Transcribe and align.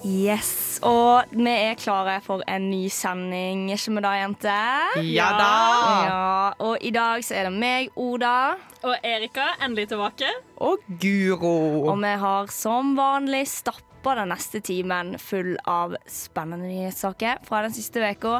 Yes, 0.00 0.78
og 0.80 1.28
vi 1.34 1.50
er 1.52 1.74
klare 1.76 2.14
for 2.24 2.40
en 2.48 2.70
ny 2.70 2.86
sending, 2.88 3.66
ikke 3.74 3.92
vi 3.98 4.02
da, 4.06 4.12
jenter? 4.22 5.02
Ja 5.04 5.26
da! 5.36 5.50
Ja, 6.06 6.30
og 6.64 6.80
i 6.80 6.92
dag 6.94 7.20
så 7.26 7.36
er 7.36 7.50
det 7.50 7.52
meg, 7.60 7.90
Oda, 8.00 8.54
Og 8.80 8.96
Erika, 9.04 9.50
endelig 9.60 9.90
tilbake. 9.90 10.30
Og 10.56 10.80
Guro. 11.02 11.84
og 11.92 12.00
vi 12.00 12.14
har 12.22 12.48
som 12.48 12.94
vanlig 12.96 13.42
stappa 13.52 14.14
den 14.16 14.32
neste 14.32 14.62
timen 14.64 15.18
full 15.20 15.58
av 15.68 15.98
spennende 16.08 16.70
nyhetssaker 16.70 17.44
fra 17.44 17.60
den 17.66 17.76
siste 17.76 18.00
uka. 18.00 18.38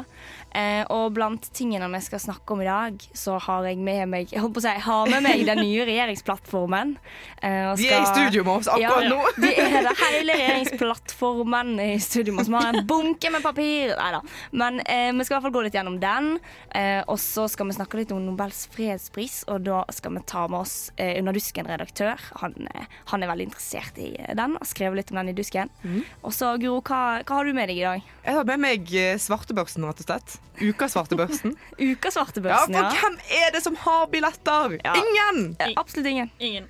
Eh, 0.51 0.83
og 0.91 1.13
blant 1.15 1.45
tingene 1.55 1.87
vi 1.93 2.01
skal 2.03 2.19
snakke 2.19 2.55
om 2.55 2.61
i 2.63 2.67
dag, 2.67 3.03
så 3.15 3.37
har 3.39 3.67
jeg 3.69 3.79
med 3.79 4.09
meg 4.11 4.33
Jeg 4.33 4.43
håper 4.43 4.59
å 4.59 4.63
si, 4.65 4.73
har 4.83 5.11
med 5.11 5.23
meg 5.23 5.43
den 5.47 5.61
nye 5.63 5.85
regjeringsplattformen. 5.87 6.95
Eh, 7.39 7.69
og 7.69 7.79
De 7.79 7.87
er 7.87 8.03
i 8.03 8.09
studio 8.09 8.43
med 8.47 8.53
oss 8.59 8.71
akkurat 8.71 9.05
ja, 9.07 9.11
nå. 9.11 9.19
De 9.39 9.51
er 9.53 9.77
det 9.87 9.95
hele 10.01 10.35
regjeringsplattformen 10.41 11.73
i 11.83 11.89
studio 12.03 12.35
med 12.35 12.43
oss. 12.43 12.51
Vi 12.51 12.59
har 12.59 12.81
en 12.81 12.87
bunke 12.87 13.31
med 13.31 13.45
papir. 13.45 13.95
Nei 13.95 14.11
da. 14.17 14.21
Men 14.51 14.81
eh, 14.83 15.09
vi 15.15 15.27
skal 15.27 15.35
i 15.35 15.37
hvert 15.37 15.47
fall 15.47 15.55
gå 15.55 15.63
litt 15.67 15.77
gjennom 15.79 15.99
den. 16.03 16.33
Eh, 16.75 16.99
og 17.05 17.19
så 17.21 17.47
skal 17.51 17.71
vi 17.71 17.77
snakke 17.79 18.01
litt 18.01 18.11
om 18.15 18.21
Nobels 18.25 18.65
fredspris, 18.73 19.41
og 19.51 19.63
da 19.67 19.83
skal 19.95 20.17
vi 20.17 20.25
ta 20.27 20.45
med 20.51 20.61
oss 20.63 20.75
eh, 20.97 21.15
Under 21.21 21.35
dusken-redaktør. 21.35 22.19
Han, 22.43 22.55
eh, 22.73 22.91
han 23.13 23.23
er 23.23 23.31
veldig 23.31 23.49
interessert 23.51 23.99
i 24.01 24.11
den, 24.17 24.57
har 24.59 24.67
skrevet 24.67 24.99
litt 24.99 25.15
om 25.15 25.21
den 25.21 25.31
i 25.31 25.37
dusken. 25.37 25.71
Mm. 25.83 26.03
Og 26.27 26.35
så, 26.35 26.53
Guro, 26.61 26.81
hva, 26.83 27.21
hva 27.23 27.39
har 27.39 27.47
du 27.47 27.55
med 27.55 27.71
deg 27.71 27.81
i 27.81 27.87
dag? 27.87 28.07
Jeg 28.25 28.39
har 28.39 28.47
med 28.47 28.61
meg 28.61 28.87
Svarteboksen 28.91 29.61
svartebørsen, 29.61 29.85
rett 29.87 30.01
og 30.01 30.09
slett. 30.09 30.40
Ukas 30.61 30.93
svartebørsen. 30.93 31.55
Ukas 31.91 32.17
Ja, 32.19 32.25
for 32.25 32.75
ja. 32.75 32.89
hvem 32.91 33.17
er 33.41 33.55
det 33.55 33.63
som 33.63 33.75
har 33.85 34.05
billetter? 34.11 34.77
Ja. 34.83 34.93
Ingen! 34.99 35.55
Ja, 35.59 35.71
Absolutt 35.81 36.07
ingen. 36.11 36.31
Ingen. 36.39 36.69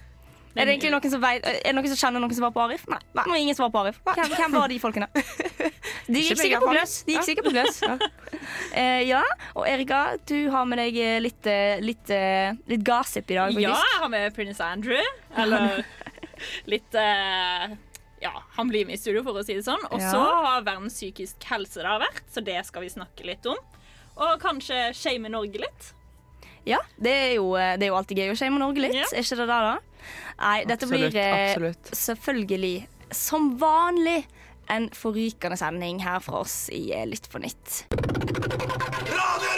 Er 0.52 0.68
det 0.68 0.74
egentlig 0.74 0.92
noen 0.92 1.12
som, 1.14 1.22
vet, 1.24 1.46
er 1.48 1.60
det 1.64 1.72
noen 1.78 1.88
som 1.94 2.00
kjenner 2.00 2.20
noen 2.24 2.36
som 2.36 2.44
var 2.44 2.52
på 2.56 2.62
Arif? 2.66 2.82
Nei. 2.92 3.00
Nei. 3.16 3.24
Nå 3.24 3.36
er 3.36 3.44
ingen 3.46 3.56
som 3.56 3.66
var 3.70 3.72
på 3.72 3.84
Arif. 3.86 4.00
Hvem, 4.04 4.34
hvem 4.36 4.56
var 4.58 4.72
de 4.72 4.80
folkene? 4.84 5.08
De 6.12 6.20
gikk 6.26 6.40
sikkert 6.42 6.64
på 6.66 6.72
gløss. 6.74 6.96
gløs. 6.98 7.06
De 7.08 7.14
gikk 7.16 7.28
sikkert 7.30 7.48
på 7.48 7.54
gløs. 7.56 7.82
Eh, 8.72 9.04
ja, 9.06 9.20
og 9.54 9.66
Erika, 9.68 10.16
du 10.28 10.50
har 10.52 10.64
med 10.68 10.80
deg 10.80 10.96
eh, 11.00 11.18
litt, 11.22 11.46
eh, 11.48 11.82
litt, 11.84 12.10
eh, 12.16 12.56
litt 12.72 12.84
gossip 12.88 13.30
i 13.32 13.36
dag, 13.38 13.54
Ja, 13.60 13.74
jeg 13.76 14.00
har 14.02 14.10
med 14.12 14.32
prins 14.36 14.60
Andrew. 14.64 15.00
Eller 15.40 15.82
litt 16.72 16.96
eh, 16.98 17.76
Ja, 18.22 18.32
han 18.56 18.70
blir 18.70 18.86
med 18.86 18.96
i 18.96 19.02
studio, 19.02 19.24
for 19.26 19.34
å 19.40 19.44
si 19.46 19.56
det 19.58 19.64
sånn. 19.66 19.82
Og 19.92 20.00
Ja. 20.00 20.12
så 20.12 20.22
har 20.46 20.62
verdens 20.62 20.94
psykisk 20.94 21.42
helse 21.50 21.82
da 21.82 21.98
vært, 22.00 22.22
så 22.32 22.44
det 22.44 22.60
skal 22.68 22.82
vi 22.86 22.90
snakke 22.94 23.26
litt 23.26 23.46
om. 23.50 23.58
Og 24.18 24.40
kanskje 24.40 24.94
shame 24.94 25.30
Norge 25.30 25.58
litt. 25.58 25.94
Ja, 26.66 26.78
det 27.02 27.12
er, 27.12 27.34
jo, 27.40 27.56
eh, 27.58 27.76
det 27.78 27.88
er 27.88 27.90
jo 27.90 27.96
alltid 27.98 28.18
gøy 28.22 28.32
å 28.32 28.38
shame 28.38 28.60
Norge 28.62 28.78
litt. 28.84 28.94
Ja. 28.94 29.08
Er 29.12 29.24
ikke 29.26 29.38
det 29.42 29.48
da, 29.50 29.60
da? 29.72 29.80
Nei, 30.40 30.64
dette 30.66 30.86
Absolutt, 30.86 31.12
blir 31.12 31.22
eh, 31.22 31.52
absolutt. 31.52 31.92
selvfølgelig, 31.98 32.88
som 33.12 33.58
vanlig, 33.58 34.26
en 34.70 34.86
forrykende 34.96 35.58
sending 35.58 36.00
her 36.00 36.20
fra 36.24 36.40
oss 36.46 36.70
i 36.72 36.86
Litt 36.94 37.10
Lytt 37.10 37.30
på 37.34 37.42
nytt. 37.42 37.82
Radio 39.12 39.50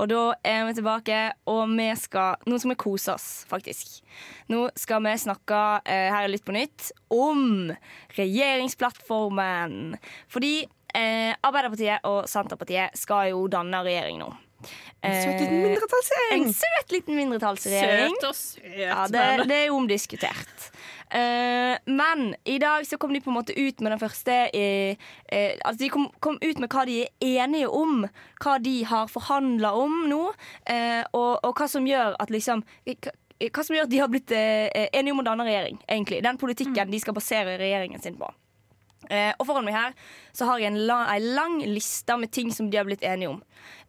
Og 0.00 0.08
da 0.10 0.20
er 0.46 0.64
vi 0.66 0.76
tilbake, 0.78 1.18
og 1.52 1.74
vi 1.76 1.88
skal 2.00 2.40
Nå 2.48 2.58
skal 2.58 2.72
vi 2.72 2.78
kose 2.80 3.14
oss, 3.14 3.26
faktisk. 3.50 3.98
Nå 4.50 4.64
skal 4.78 5.02
vi 5.04 5.16
snakke 5.20 5.58
eh, 5.84 6.08
her 6.12 6.30
litt 6.32 6.46
på 6.46 6.54
nytt 6.56 6.90
om 7.12 7.72
regjeringsplattformen. 8.16 9.98
Fordi 10.32 10.54
eh, 10.96 11.34
Arbeiderpartiet 11.44 12.08
og 12.08 12.24
Senterpartiet 12.30 12.96
skal 12.98 13.32
jo 13.34 13.44
danne 13.52 13.84
regjering 13.84 14.22
nå. 14.24 14.32
Søt 15.02 15.40
liten 15.40 15.56
Eh, 15.58 15.62
mindretallsregjering. 15.66 16.44
En 16.46 16.54
søt 16.54 16.92
liten 16.94 17.16
mindretallsregjering. 17.18 18.14
Søt 18.14 18.28
og 18.28 18.36
søt. 18.38 18.66
Ja, 18.78 19.06
det, 19.10 19.24
det 19.50 19.56
er 19.56 19.66
jo 19.70 19.78
omdiskutert. 19.80 20.68
Eh, 21.12 21.76
men 21.92 22.34
i 22.48 22.58
dag 22.62 22.86
så 22.88 22.96
kom 22.96 23.12
de 23.12 23.20
på 23.20 23.28
en 23.30 23.36
måte 23.36 23.56
ut 23.56 23.80
med 23.84 23.92
den 23.92 24.00
første 24.00 24.36
eh, 24.56 24.96
uh, 25.28 25.58
Altså 25.60 25.78
de 25.82 25.90
kom, 25.92 26.06
kom 26.24 26.38
ut 26.40 26.62
med 26.62 26.72
hva 26.72 26.86
de 26.88 27.02
er 27.04 27.42
enige 27.44 27.68
om. 27.68 28.06
Hva 28.40 28.56
de 28.62 28.78
har 28.88 29.10
forhandla 29.12 29.74
om 29.76 30.06
nå. 30.08 30.22
uh, 30.32 31.02
og, 31.12 31.32
og 31.44 31.52
hva 31.58 31.68
som 31.68 31.88
gjør 31.88 32.16
at 32.22 32.32
liksom 32.32 32.64
hva, 33.50 33.64
som 33.64 33.74
gjør 33.74 33.88
at 33.88 33.90
de 33.90 33.98
har 33.98 34.10
blitt 34.12 34.32
eh, 34.36 34.88
enige 34.94 35.14
om 35.14 35.22
å 35.22 35.26
danne 35.26 35.46
regjering. 35.46 35.80
egentlig 35.88 36.22
Den 36.22 36.38
politikken 36.38 36.92
de 36.92 37.00
skal 37.02 37.16
basere 37.16 37.58
regjeringen 37.60 38.02
sin 38.02 38.18
på. 38.18 38.28
Eh, 39.10 39.32
og 39.34 39.46
foran 39.48 39.66
meg 39.66 39.74
her 39.74 39.94
så 40.36 40.46
har 40.46 40.62
jeg 40.62 40.70
en 40.70 40.82
lang, 40.86 41.06
en 41.10 41.28
lang 41.36 41.56
liste 41.66 42.16
med 42.20 42.30
ting 42.30 42.52
som 42.54 42.70
de 42.70 42.78
har 42.78 42.86
blitt 42.86 43.02
enige 43.02 43.32
om. 43.32 43.40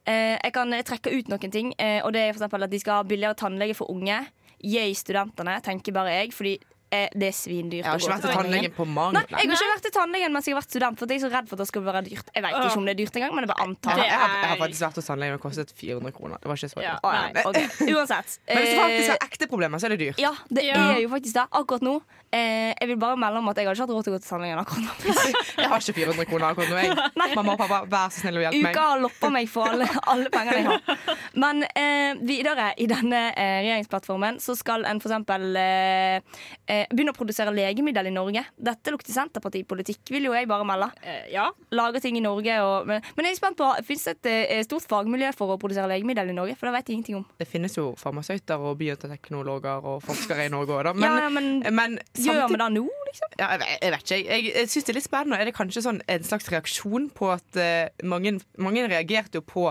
Eh, 0.09 0.39
jeg 0.39 0.53
kan 0.55 0.73
eh, 0.73 0.85
trekke 0.85 1.13
ut 1.13 1.29
noen 1.31 1.53
ting, 1.53 1.73
eh, 1.77 1.99
og 2.03 2.15
det 2.15 2.25
er 2.25 2.39
for 2.39 2.57
at 2.57 2.71
de 2.71 2.81
skal 2.81 3.01
ha 3.01 3.07
billigere 3.07 3.37
tannlege 3.39 3.77
for 3.77 3.91
unge. 3.93 4.23
Yay, 4.63 4.95
studentene, 4.95 5.59
tenker 5.63 5.95
bare 5.95 6.15
jeg, 6.21 6.33
fordi 6.33 6.57
eh, 6.93 7.09
det 7.17 7.27
er 7.31 7.35
svindyrt. 7.35 7.81
Jeg 7.83 7.89
har 7.89 7.97
ikke 8.01 8.11
vært 8.13 8.25
til 8.27 8.35
tannlegen. 8.37 8.73
på 8.77 8.85
mange 8.87 9.13
Nei, 9.17 9.23
jeg 9.33 9.49
har 9.49 9.57
ikke 9.57 9.71
vært 9.73 9.85
til 9.87 9.95
tannlegen 9.97 10.33
mens 10.37 10.45
jeg 10.47 10.53
har 10.55 10.61
vært 10.61 10.69
student, 10.75 10.99
for 10.99 11.09
jeg 11.13 11.17
er 11.19 11.23
så 11.25 11.31
redd 11.33 11.49
for 11.49 11.55
at 11.57 11.63
det 11.63 11.67
skal 11.71 11.85
være 11.89 12.01
dyrt. 12.07 12.27
Jeg 12.35 12.43
vet 12.45 12.57
ikke 12.59 12.77
om 12.77 12.85
det 12.87 12.93
er 12.95 12.99
dyrt 13.01 13.15
engang, 13.19 13.33
men 13.35 13.45
jeg 13.47 13.51
bare 13.53 13.65
antar. 13.67 13.95
Det 13.97 14.05
jeg, 14.07 14.17
har, 14.23 14.29
jeg 14.37 14.47
har 14.47 14.55
er- 14.57 14.61
faktisk 14.63 14.81
vært 14.87 14.99
hos 15.01 15.09
tannlegen 15.09 15.33
og 15.39 15.41
kostet 15.47 15.73
400 15.83 16.11
kroner. 16.17 16.37
Det 16.43 16.47
var 16.53 16.55
ikke 16.61 16.71
så 16.73 16.81
Ja. 16.83 16.93
dyrt. 16.93 17.03
Å, 17.03 17.13
ja, 17.13 17.45
ok. 17.49 17.59
Uansett. 17.97 18.29
Men 18.47 18.57
hvis 18.63 18.73
du 18.73 18.79
faktisk 18.83 19.09
Eh, 19.09 19.15
har 19.17 19.27
ekte 19.27 19.47
problemer, 19.49 19.77
så 19.81 19.85
er 19.89 19.95
det 19.95 19.99
dyrt. 20.05 20.19
ja, 20.21 20.33
det 20.53 20.63
Ja. 20.69 20.81
er 20.95 21.01
jo 21.01 21.09
faktisk 21.09 21.33
det. 21.33 21.45
Akkurat 21.51 21.81
nå. 21.81 21.95
Eh, 22.33 22.73
jeg 22.81 22.87
vil 22.89 22.97
bare 22.97 23.15
melde 23.15 23.37
om 23.37 23.49
at 23.49 23.57
jeg 23.57 23.65
har 23.67 23.75
ikke 23.75 23.85
hatt 23.85 23.89
råd 23.93 24.03
til 24.03 24.13
å 24.13 24.15
gå 24.17 24.21
til 24.23 24.29
tannlegen 24.33 24.57
akkurat 24.57 24.81
nå. 24.81 24.93
Jeg 25.63 25.69
har 25.69 25.79
ikke 25.79 25.93
400 25.93 26.25
kroner 26.25 26.45
akkurat 26.49 26.69
nå. 26.69 26.77
Jeg. 26.81 27.35
Mamma 27.35 27.51
og 27.53 27.59
pappa, 27.59 27.77
vær 27.85 28.09
så 28.09 28.23
snill 28.23 28.39
å 28.39 28.41
hjelpe 28.47 28.61
meg. 28.63 28.73
Uka 28.73 28.81
har 28.89 28.99
loppa 29.03 29.29
meg 29.29 29.49
for 29.49 29.69
alle, 29.69 29.85
alle 30.09 30.29
pengene 30.33 30.57
jeg 30.57 30.65
har. 30.65 31.17
Men 31.35 31.61
eh, 31.63 32.15
videre 32.25 32.73
i 32.81 32.87
denne 32.89 33.21
eh, 33.37 33.59
regjeringsplattformen 33.61 34.39
så 34.41 34.55
skal 34.57 34.83
en 34.89 34.97
f.eks. 34.99 35.11
Eh, 35.55 36.21
eh, 36.67 36.82
begynne 36.91 37.13
å 37.13 37.17
produsere 37.17 37.53
legemiddel 37.55 38.09
i 38.09 38.13
Norge. 38.13 38.43
Dette 38.57 38.91
lukter 38.93 39.13
Senterpartipolitikk, 39.15 40.01
vil 40.13 40.27
jo 40.29 40.33
jeg 40.35 40.47
bare 40.49 40.65
melde. 40.67 40.89
Eh, 41.03 41.29
ja. 41.33 41.47
Lage 41.75 42.01
ting 42.03 42.17
i 42.19 42.23
Norge 42.23 42.57
og 42.63 42.87
Men, 42.89 43.01
men 43.15 43.27
jeg 43.27 43.35
er 43.35 43.39
spent 43.39 43.57
på, 43.59 43.67
fins 43.87 44.03
det 44.09 44.15
et 44.17 44.31
eh, 44.59 44.63
stort 44.67 44.87
fagmiljø 44.89 45.31
for 45.37 45.53
å 45.53 45.59
produsere 45.61 45.87
legemiddel 45.91 46.33
i 46.33 46.37
Norge? 46.37 46.57
For 46.59 46.69
det 46.69 46.75
vet 46.77 46.89
jeg 46.91 46.99
ingenting 46.99 47.19
om. 47.21 47.25
Det 47.39 47.47
finnes 47.49 47.77
jo 47.77 47.91
farmasøyter 47.99 48.59
og 48.59 48.77
bioteknologer 48.81 49.87
og 49.93 50.03
forskere 50.05 50.47
i 50.47 50.51
Norge 50.53 50.73
òg, 50.77 50.83
da. 50.89 50.93
Men, 50.97 51.09
ja, 51.09 51.23
ja, 51.25 51.31
men 51.33 51.49
men 51.73 51.97
gjør 52.17 52.47
vi 52.51 52.59
det 52.61 52.69
nå, 52.75 52.83
liksom? 53.07 53.33
Ja, 53.39 53.49
jeg, 53.53 53.61
vet- 53.63 53.83
jeg 53.83 53.93
vet 53.95 54.03
ikke. 54.05 54.19
Jeg, 54.33 54.45
jeg, 54.53 54.69
syns 54.73 54.85
det 54.87 54.93
er 54.93 54.97
litt 54.99 55.07
spennende. 55.07 55.39
Er 55.41 55.49
det 55.49 55.55
kanskje 55.57 55.83
sånn 55.85 56.01
en 56.09 56.27
slags 56.27 56.49
reaksjon 56.53 57.09
på 57.15 57.31
at 57.33 57.59
uh, 57.59 58.05
mange, 58.07 58.37
mange 58.61 58.85
reagerte 58.91 59.39
jo 59.41 59.45
på 59.45 59.65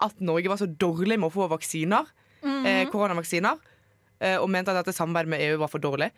at 0.00 0.22
Norge 0.24 0.48
var 0.48 0.56
så 0.60 0.68
dårlig 0.70 1.18
med 1.20 1.28
å 1.28 1.34
få 1.34 1.46
vaksiner, 1.50 2.06
eh, 2.64 2.86
koronavaksiner, 2.88 3.58
eh, 4.24 4.36
og 4.40 4.48
mente 4.48 4.72
at 4.72 4.78
dette 4.80 4.94
samarbeidet 4.96 5.28
med 5.28 5.42
EU 5.44 5.58
var 5.60 5.68
for 5.68 5.82
dårlig. 5.82 6.08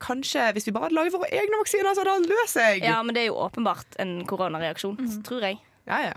Kanskje 0.00 0.52
hvis 0.52 0.66
vi 0.66 0.72
bare 0.72 0.88
hadde 0.88 0.94
laget 0.98 1.12
våre 1.14 1.30
egne 1.30 1.60
vaksiner, 1.62 1.94
så 1.94 2.02
hadde 2.04 2.16
alt 2.18 2.28
løst 2.28 2.54
seg. 2.58 2.82
Ja, 2.84 3.02
men 3.02 3.14
det 3.14 3.22
er 3.22 3.30
jo 3.32 3.40
åpenbart 3.46 3.96
en 3.98 4.24
koronareaksjon, 4.26 4.96
tror 5.24 5.40
jeg. 5.50 5.58
ja, 5.86 6.02
ja. 6.10 6.14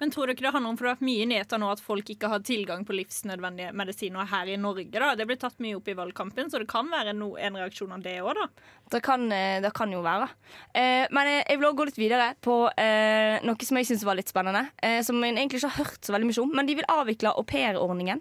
Men 0.00 0.10
tror 0.12 0.26
du 0.28 0.32
ikke 0.34 0.44
det 0.44 0.52
handler 0.52 0.70
om 0.70 0.76
for 0.76 0.84
det 0.84 0.90
har 0.90 0.96
vært 0.98 1.06
mye 1.08 1.24
nyheter 1.28 1.58
nå 1.60 1.70
at 1.72 1.80
folk 1.80 2.08
ikke 2.12 2.28
har 2.28 2.40
tilgang 2.44 2.82
på 2.84 2.92
livsnødvendige 2.96 3.72
medisiner 3.72 4.26
her 4.28 4.46
i 4.52 4.56
Norge? 4.60 4.90
da? 4.92 5.14
Det 5.16 5.24
ble 5.26 5.36
tatt 5.40 5.56
mye 5.64 5.76
opp 5.78 5.88
i 5.88 5.94
valgkampen, 5.96 6.50
så 6.52 6.58
det 6.60 6.68
kan 6.68 6.88
være 6.92 7.14
no, 7.16 7.30
en 7.40 7.56
reaksjon 7.56 7.92
av 7.96 8.02
det 8.04 8.18
òg, 8.20 8.34
da. 8.36 8.46
Det 8.92 9.00
kan, 9.02 9.24
eh, 9.32 9.60
det 9.64 9.72
kan 9.76 9.90
jo 9.92 10.02
være. 10.04 10.28
Eh, 10.74 11.06
men 11.10 11.26
jeg- 11.26 11.44
jeg 11.48 11.58
vil 11.58 11.68
også 11.68 11.76
gå 11.80 11.84
litt 11.86 11.96
videre 11.98 12.34
på 12.42 12.70
eh, 12.76 13.40
noe 13.42 13.56
som 13.64 13.76
jeg 13.78 13.86
syns 13.86 14.04
var 14.04 14.16
litt 14.16 14.28
spennende. 14.28 14.68
Eh, 14.82 15.00
som 15.02 15.16
jeg 15.24 15.32
egentlig 15.34 15.60
ikke 15.62 15.68
har 15.70 15.84
hørt 15.84 16.00
så 16.04 16.12
veldig 16.12 16.26
mye 16.28 16.42
om. 16.42 16.52
Men 16.56 16.66
de 16.66 16.74
vil 16.74 16.84
avvikle 16.88 17.32
aupairordningen. 17.36 18.20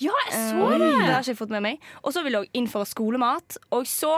Ja, 0.00 0.12
jeg 0.30 0.36
så 0.50 0.68
det 0.78 0.90
har 0.90 1.20
ikke 1.20 1.32
jeg 1.34 1.36
fått 1.38 1.50
med 1.52 1.62
meg. 1.62 1.80
Og 2.04 2.12
så 2.16 2.22
vil 2.24 2.32
de 2.38 2.44
innføre 2.56 2.86
skolemat. 2.88 3.56
Og 3.76 3.84
så 3.86 4.14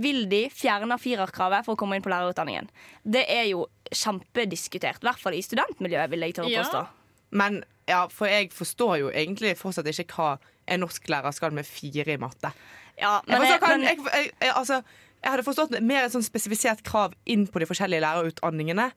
vil 0.00 0.26
de 0.28 0.44
fjerne 0.52 0.96
firerkravet 1.00 1.64
for 1.66 1.74
å 1.74 1.80
komme 1.80 1.96
inn 1.96 2.04
på 2.04 2.12
lærerutdanningen. 2.12 2.68
Det 3.04 3.24
er 3.28 3.46
jo 3.50 3.66
kjempediskutert. 3.92 5.00
I 5.02 5.08
hvert 5.08 5.20
fall 5.22 5.36
i 5.36 5.42
studentmiljøet, 5.44 6.10
vil 6.12 6.20
jeg 6.26 6.34
tørre 6.36 6.50
å 6.50 6.50
Ja. 6.52 6.62
påstå. 6.64 6.86
Men 7.32 7.64
ja, 7.88 8.06
for 8.08 8.26
jeg 8.28 8.50
forstår 8.52 8.98
jo 9.00 9.10
egentlig 9.10 9.56
fortsatt 9.56 9.86
ikke 9.88 10.06
hva 10.14 10.38
en 10.68 10.80
norsklærer 10.80 11.32
skal 11.34 11.50
med 11.50 11.64
fire 11.66 12.12
i 12.12 12.16
matte. 12.20 12.52
Ja, 12.98 13.20
Jeg, 13.26 13.38
men, 13.38 13.40
forstår, 13.40 13.58
hva- 13.58 13.68
men, 13.68 13.82
jeg, 13.82 13.98
jeg, 13.98 14.32
jeg, 14.40 14.52
altså, 14.54 14.82
jeg 15.24 15.30
hadde 15.30 15.42
forstått 15.44 15.80
mer 15.82 16.04
et 16.04 16.12
sånn 16.12 16.22
spesifisert 16.22 16.82
krav 16.84 17.14
inn 17.26 17.46
på 17.46 17.58
de 17.58 17.66
forskjellige 17.66 18.00
lærerutdanningene. 18.04 18.92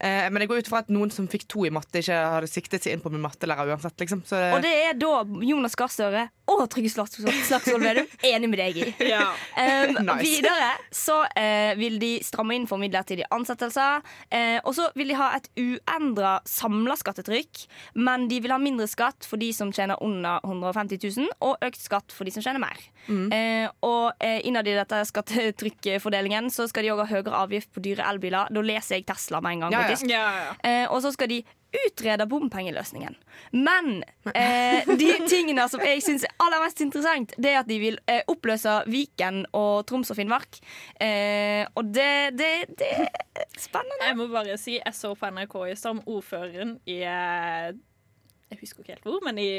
Eh, 0.00 0.26
men 0.32 0.40
jeg 0.40 0.48
går 0.48 0.62
ut 0.62 0.70
fra 0.72 0.80
at 0.80 0.92
noen 0.92 1.10
som 1.12 1.26
fikk 1.28 1.44
to 1.50 1.66
i 1.68 1.72
matte, 1.74 2.00
ikke 2.00 2.16
hadde 2.34 2.48
siktet 2.48 2.86
seg 2.86 2.96
inn 2.96 3.02
på 3.04 3.12
min 3.12 3.20
mattelærer 3.20 3.74
uansett. 3.74 3.98
Liksom. 4.00 4.22
Så, 4.28 4.38
og 4.56 4.62
det 4.64 4.72
er 4.86 4.96
da 4.96 5.12
Jonas 5.44 5.76
Gahr 5.76 5.92
Støre 5.92 6.28
og 6.50 6.66
Trygve 6.72 6.90
Slagsvold 6.92 7.84
Vedum 7.84 8.08
enig 8.26 8.50
med 8.50 8.62
deg 8.62 8.80
i. 8.80 8.88
Ja. 9.10 9.30
Um, 9.56 9.96
Nice. 10.10 10.22
Videre 10.22 10.70
så 10.94 11.20
uh, 11.26 11.72
vil 11.78 11.98
de 12.02 12.12
stramme 12.24 12.54
inn 12.56 12.66
for 12.70 12.80
midlertidige 12.80 13.28
ansettelser. 13.34 14.04
Uh, 14.32 14.58
og 14.64 14.72
så 14.76 14.88
vil 14.98 15.12
de 15.12 15.18
ha 15.18 15.30
et 15.38 15.48
uendra 15.60 16.36
samla 16.48 16.96
skattetrykk, 16.98 17.64
men 18.00 18.28
de 18.30 18.40
vil 18.42 18.54
ha 18.54 18.58
mindre 18.60 18.88
skatt 18.90 19.26
for 19.28 19.40
de 19.40 19.50
som 19.56 19.72
tjener 19.74 20.00
under 20.04 20.40
150 20.46 21.00
000, 21.04 21.30
og 21.46 21.66
økt 21.66 21.80
skatt 21.82 22.14
for 22.14 22.28
de 22.28 22.34
som 22.34 22.44
tjener 22.44 22.62
mer. 22.62 22.80
Eh, 23.10 23.66
og 23.86 24.20
eh, 24.22 24.38
innad 24.46 24.68
i 24.68 24.74
dette 24.76 25.00
skattetrykkfordelingen 25.08 26.50
så 26.52 26.66
skal 26.70 26.84
de 26.84 26.92
òg 26.92 27.02
ha 27.02 27.08
høyere 27.10 27.38
avgift 27.42 27.72
på 27.74 27.82
dyre 27.84 28.06
elbiler. 28.10 28.50
Da 28.52 28.64
leser 28.64 28.98
jeg 28.98 29.06
Tesla 29.08 29.40
med 29.44 29.56
en 29.56 29.64
gang, 29.66 29.78
faktisk. 29.82 30.10
Ja, 30.10 30.26
ja. 30.36 30.84
Og 30.92 31.00
så 31.04 31.12
skal 31.14 31.30
de 31.32 31.40
utrede 31.86 32.26
bompengeløsningen. 32.26 33.16
Men 33.52 34.02
eh, 34.34 34.86
de 34.86 35.10
tingene 35.32 35.66
som 35.70 35.82
jeg 35.84 36.02
syns 36.04 36.26
er 36.26 36.34
aller 36.42 36.62
mest 36.64 36.82
interessant, 36.84 37.34
det 37.38 37.52
er 37.52 37.60
at 37.62 37.70
de 37.70 37.78
vil 37.82 38.00
eh, 38.10 38.22
oppløse 38.30 38.80
Viken 38.90 39.44
og 39.56 39.86
Troms 39.90 40.10
og 40.12 40.18
Finnmark. 40.18 40.60
Eh, 41.00 41.66
og 41.74 41.92
det, 41.94 42.38
det, 42.38 42.50
det 42.80 42.90
er 42.90 43.46
spennende. 43.58 44.08
Jeg 44.08 44.18
må 44.18 44.30
bare 44.32 44.58
si, 44.60 44.78
jeg 44.80 44.96
så 44.96 45.14
på 45.14 45.30
NRK 45.30 45.60
i 45.70 45.78
stad 45.78 45.96
om 45.98 46.02
ordføreren 46.10 46.76
i 46.90 47.00
eh, 47.06 47.70
Jeg 48.50 48.58
husker 48.64 48.82
ikke 48.82 48.96
helt 48.96 49.06
hvor, 49.06 49.20
men 49.24 49.38
i 49.38 49.50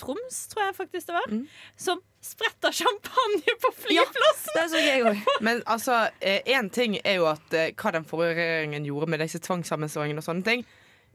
Troms, 0.00 0.46
tror 0.50 0.66
jeg 0.66 0.76
faktisk 0.80 1.10
det 1.10 1.18
var. 1.20 1.34
Som 1.78 2.02
spretta 2.24 2.72
champagne 2.72 3.58
på 3.62 3.70
flyplassen! 3.78 4.54
Det 4.56 4.64
så 4.72 4.80
jeg 4.82 5.04
òg. 5.06 5.20
Men 5.46 5.60
altså, 5.70 6.06
én 6.24 6.70
ting 6.72 6.96
er 7.04 7.20
jo 7.20 7.28
at 7.30 7.54
eh, 7.54 7.70
hva 7.76 7.92
den 7.94 8.08
forrige 8.08 8.38
regjeringen 8.40 8.88
gjorde 8.88 9.12
med 9.12 9.22
disse 9.22 9.38
tvangssammenslåingene 9.44 10.24
og 10.24 10.26
sånne 10.26 10.46
ting. 10.48 10.64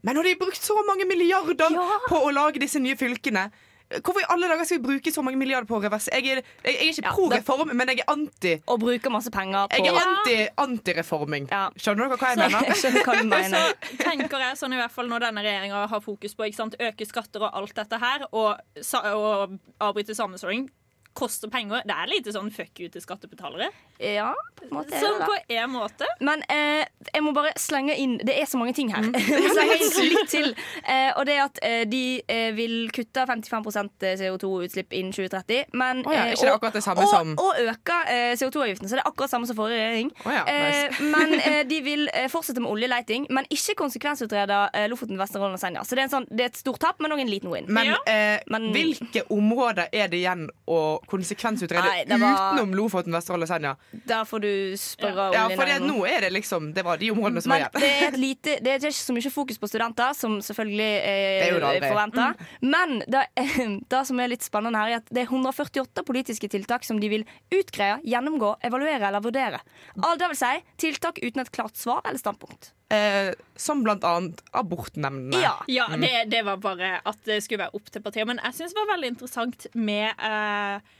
Men 0.02 0.16
når 0.16 0.22
de 0.28 0.36
har 0.36 0.38
brukt 0.44 0.62
så 0.62 0.76
mange 0.88 1.04
milliarder 1.08 1.74
Ja. 1.74 1.98
på 2.08 2.22
å 2.24 2.30
lage 2.32 2.60
disse 2.62 2.80
nye 2.80 2.96
fylkene 2.96 3.50
Hvorfor 3.90 4.22
i 4.22 4.26
alle 4.30 4.46
dager 4.46 4.64
skal 4.68 4.78
vi 4.78 4.84
bruke 4.86 5.10
så 5.10 5.22
mange 5.26 5.38
milliarder 5.40 5.66
på 5.66 5.74
å 5.74 5.82
reverse? 5.82 6.12
Jeg 6.14 6.22
er, 6.30 6.42
jeg, 6.62 6.74
jeg 6.76 6.76
er 6.76 6.90
ikke 6.92 7.02
Ja, 7.08 7.14
pro 7.16 7.24
reform, 7.32 7.72
men 7.74 7.90
jeg 7.90 7.98
er 8.04 8.12
anti 8.12 8.52
Og 8.70 8.78
bruker 8.84 9.10
masse 9.10 9.32
penger 9.34 9.66
på 9.72 9.80
Jeg 9.82 9.90
er 9.90 9.98
anti 10.04 10.36
antireforming. 10.62 11.48
Ja. 11.50 11.64
Skjønner 11.74 12.06
dere 12.06 12.20
hva 12.20 12.30
jeg 12.30 12.38
Så 12.38 12.44
mener? 12.44 12.68
jeg 12.70 12.78
skjønner 12.84 13.08
hva 13.08 13.16
du 13.18 13.34
Så 13.50 13.96
tenker 14.04 14.44
jeg 14.46 14.60
sånn 14.62 14.76
i 14.76 14.78
hvert 14.78 14.94
fall 14.94 15.10
når 15.10 15.26
denne 15.26 15.42
regjeringa 15.42 15.82
har 15.90 16.04
fokus 16.04 16.38
på 16.38 16.46
ikke 16.46 16.60
sant, 16.60 16.78
øke 16.78 17.08
skatter 17.08 17.48
og 17.48 17.50
alt 17.62 17.74
dette 17.80 17.98
her, 17.98 18.28
og, 18.30 18.62
og 19.10 19.58
avbryte 19.82 20.14
sammenslåing, 20.14 20.68
koster 21.14 21.48
penger. 21.50 21.82
Det 21.84 21.94
er 21.94 22.06
lite 22.10 22.32
sånn 22.32 22.50
fuck 22.54 22.78
you 22.80 22.88
til 22.88 23.02
skattebetalere. 23.02 23.70
Ja, 24.00 24.30
på 24.56 24.64
en 24.64 24.70
måte 24.78 24.90
det 24.96 25.26
på 25.26 25.34
en 25.52 25.70
måte. 25.74 26.06
Men 26.24 26.42
eh, 26.48 26.84
jeg 27.12 27.22
må 27.22 27.32
bare 27.36 27.50
slenge 27.60 27.92
inn 28.00 28.14
Det 28.24 28.32
er 28.40 28.46
så 28.48 28.56
mange 28.56 28.72
ting 28.76 28.88
her. 28.94 29.02
Må 29.10 29.50
slenge 29.52 29.76
inn 29.76 30.08
litt 30.14 30.30
til. 30.32 30.54
Eh, 30.84 31.10
og 31.18 31.26
det 31.26 31.34
er 31.36 31.42
at 31.44 31.58
eh, 31.66 31.82
de 31.90 32.22
eh, 32.30 32.52
vil 32.56 32.88
kutte 32.94 33.26
55% 33.28 34.06
CO2-utslipp 34.20 34.92
innen 34.96 35.12
2030. 35.12 35.64
Men, 35.76 36.04
oh, 36.06 36.14
ja, 36.14 36.26
eh, 36.28 36.32
ikke 36.32 36.46
det 36.46 36.52
og- 36.52 36.58
akkurat 36.60 36.78
det 36.78 36.82
samme 36.86 37.04
og, 37.04 37.08
som- 37.12 37.34
Og 37.38 37.60
øke 37.66 37.98
eh, 38.08 38.32
CO2-avgiften. 38.40 38.88
Så 38.88 38.96
det 38.96 39.02
er 39.04 39.10
akkurat 39.10 39.30
samme 39.30 39.46
som 39.50 39.56
forrige 39.56 39.82
regjering. 39.82 40.12
Oh, 40.24 40.32
ja, 40.32 40.44
eh, 40.46 41.00
men 41.14 41.34
eh, 41.40 41.60
de 41.68 41.80
vil 41.84 42.06
eh, 42.14 42.28
fortsette 42.32 42.60
med 42.62 42.70
oljeleiting, 42.70 43.26
men 43.30 43.44
ikke 43.50 43.74
konsekvensutrede 43.82 44.62
eh, 44.74 44.88
Lofoten, 44.88 45.18
Vesterålen 45.20 45.58
og 45.58 45.60
Senja. 45.62 45.84
Så 45.84 45.96
det 45.98 46.04
er, 46.04 46.08
en 46.08 46.14
sånn, 46.16 46.28
det 46.30 46.46
er 46.46 46.52
et 46.54 46.60
stort 46.62 46.80
tap, 46.80 47.00
men 47.02 47.12
òg 47.12 47.20
en 47.26 47.30
liten 47.32 47.50
win. 47.52 47.66
Men, 47.68 47.86
Ja. 47.92 47.98
eh, 48.06 48.40
Men- 48.48 48.70
hvilke 48.72 49.26
områder 49.30 49.88
er 49.92 50.08
det 50.08 50.20
igjen 50.22 50.48
å 50.68 50.99
konsekvensutrede 51.06 51.82
Nei, 51.84 52.18
var- 52.20 52.54
utenom 52.54 52.74
Lofoten, 52.74 53.12
Vesterålen 53.12 53.42
og 53.42 53.48
Senja? 53.48 53.76
Der 54.06 54.24
får 54.24 54.40
du 54.44 54.50
spørre 54.76 55.30
Ja, 55.32 55.46
oljenæringen 55.46 55.56
for 55.56 55.64
det, 55.66 55.78
nå 55.88 56.06
er 56.06 56.20
det 56.20 56.32
liksom 56.32 56.72
Det 56.74 56.84
var 56.84 56.96
de 57.00 57.10
områdene 57.10 57.42
som 57.42 57.50
Men 57.52 57.62
var 57.62 57.70
igjen. 57.70 57.80
det 57.80 58.08
et 58.08 58.18
lite, 58.18 58.56
det 58.64 58.72
er 58.74 58.86
ikke 58.88 58.92
så 59.00 59.12
mye 59.16 59.30
fokus 59.32 59.58
på 59.58 59.68
studenter, 59.68 60.12
som 60.14 60.38
selvfølgelig 60.40 60.90
Det 61.00 61.48
eh, 61.48 61.60
det 61.60 61.92
aldri. 61.92 62.46
Men 62.62 62.98
det, 63.06 63.24
det 63.90 64.06
som 64.06 64.20
er 64.20 64.28
litt 64.28 64.42
spennende 64.42 64.78
her, 64.78 64.88
er 64.88 64.96
at 65.02 65.08
det 65.10 65.22
er 65.24 65.30
148 65.30 66.04
politiske 66.06 66.48
tiltak 66.48 66.84
som 66.84 67.00
de 67.00 67.08
vil 67.08 67.24
utgreie, 67.52 68.00
gjennomgå, 68.04 68.56
evaluere 68.64 69.08
eller 69.08 69.20
vurdere. 69.20 69.60
Alt 70.02 70.18
det 70.20 70.28
vil 70.28 70.36
si 70.36 70.52
tiltak 70.78 71.18
uten 71.22 71.40
et 71.40 71.50
klart 71.52 71.76
svar 71.76 72.00
eller 72.04 72.18
standpunkt. 72.18 72.72
Eh, 72.90 73.32
som 73.54 73.84
annet 73.86 74.40
abortnemndene. 74.50 75.42
Ja. 75.42 75.56
Ja, 75.70 75.86
det, 75.94 76.24
det 76.32 76.42
var 76.42 76.56
bare 76.56 76.96
at 77.06 77.20
det 77.24 77.38
skulle 77.44 77.66
være 77.66 77.78
opp 77.78 77.90
til 77.92 78.02
partiet. 78.02 78.26
Men 78.26 78.40
jeg 78.42 78.56
syns 78.56 78.74
det 78.74 78.82
var 78.82 78.94
veldig 78.96 79.12
interessant 79.14 79.66
med 79.78 80.10
eh, 80.10 80.96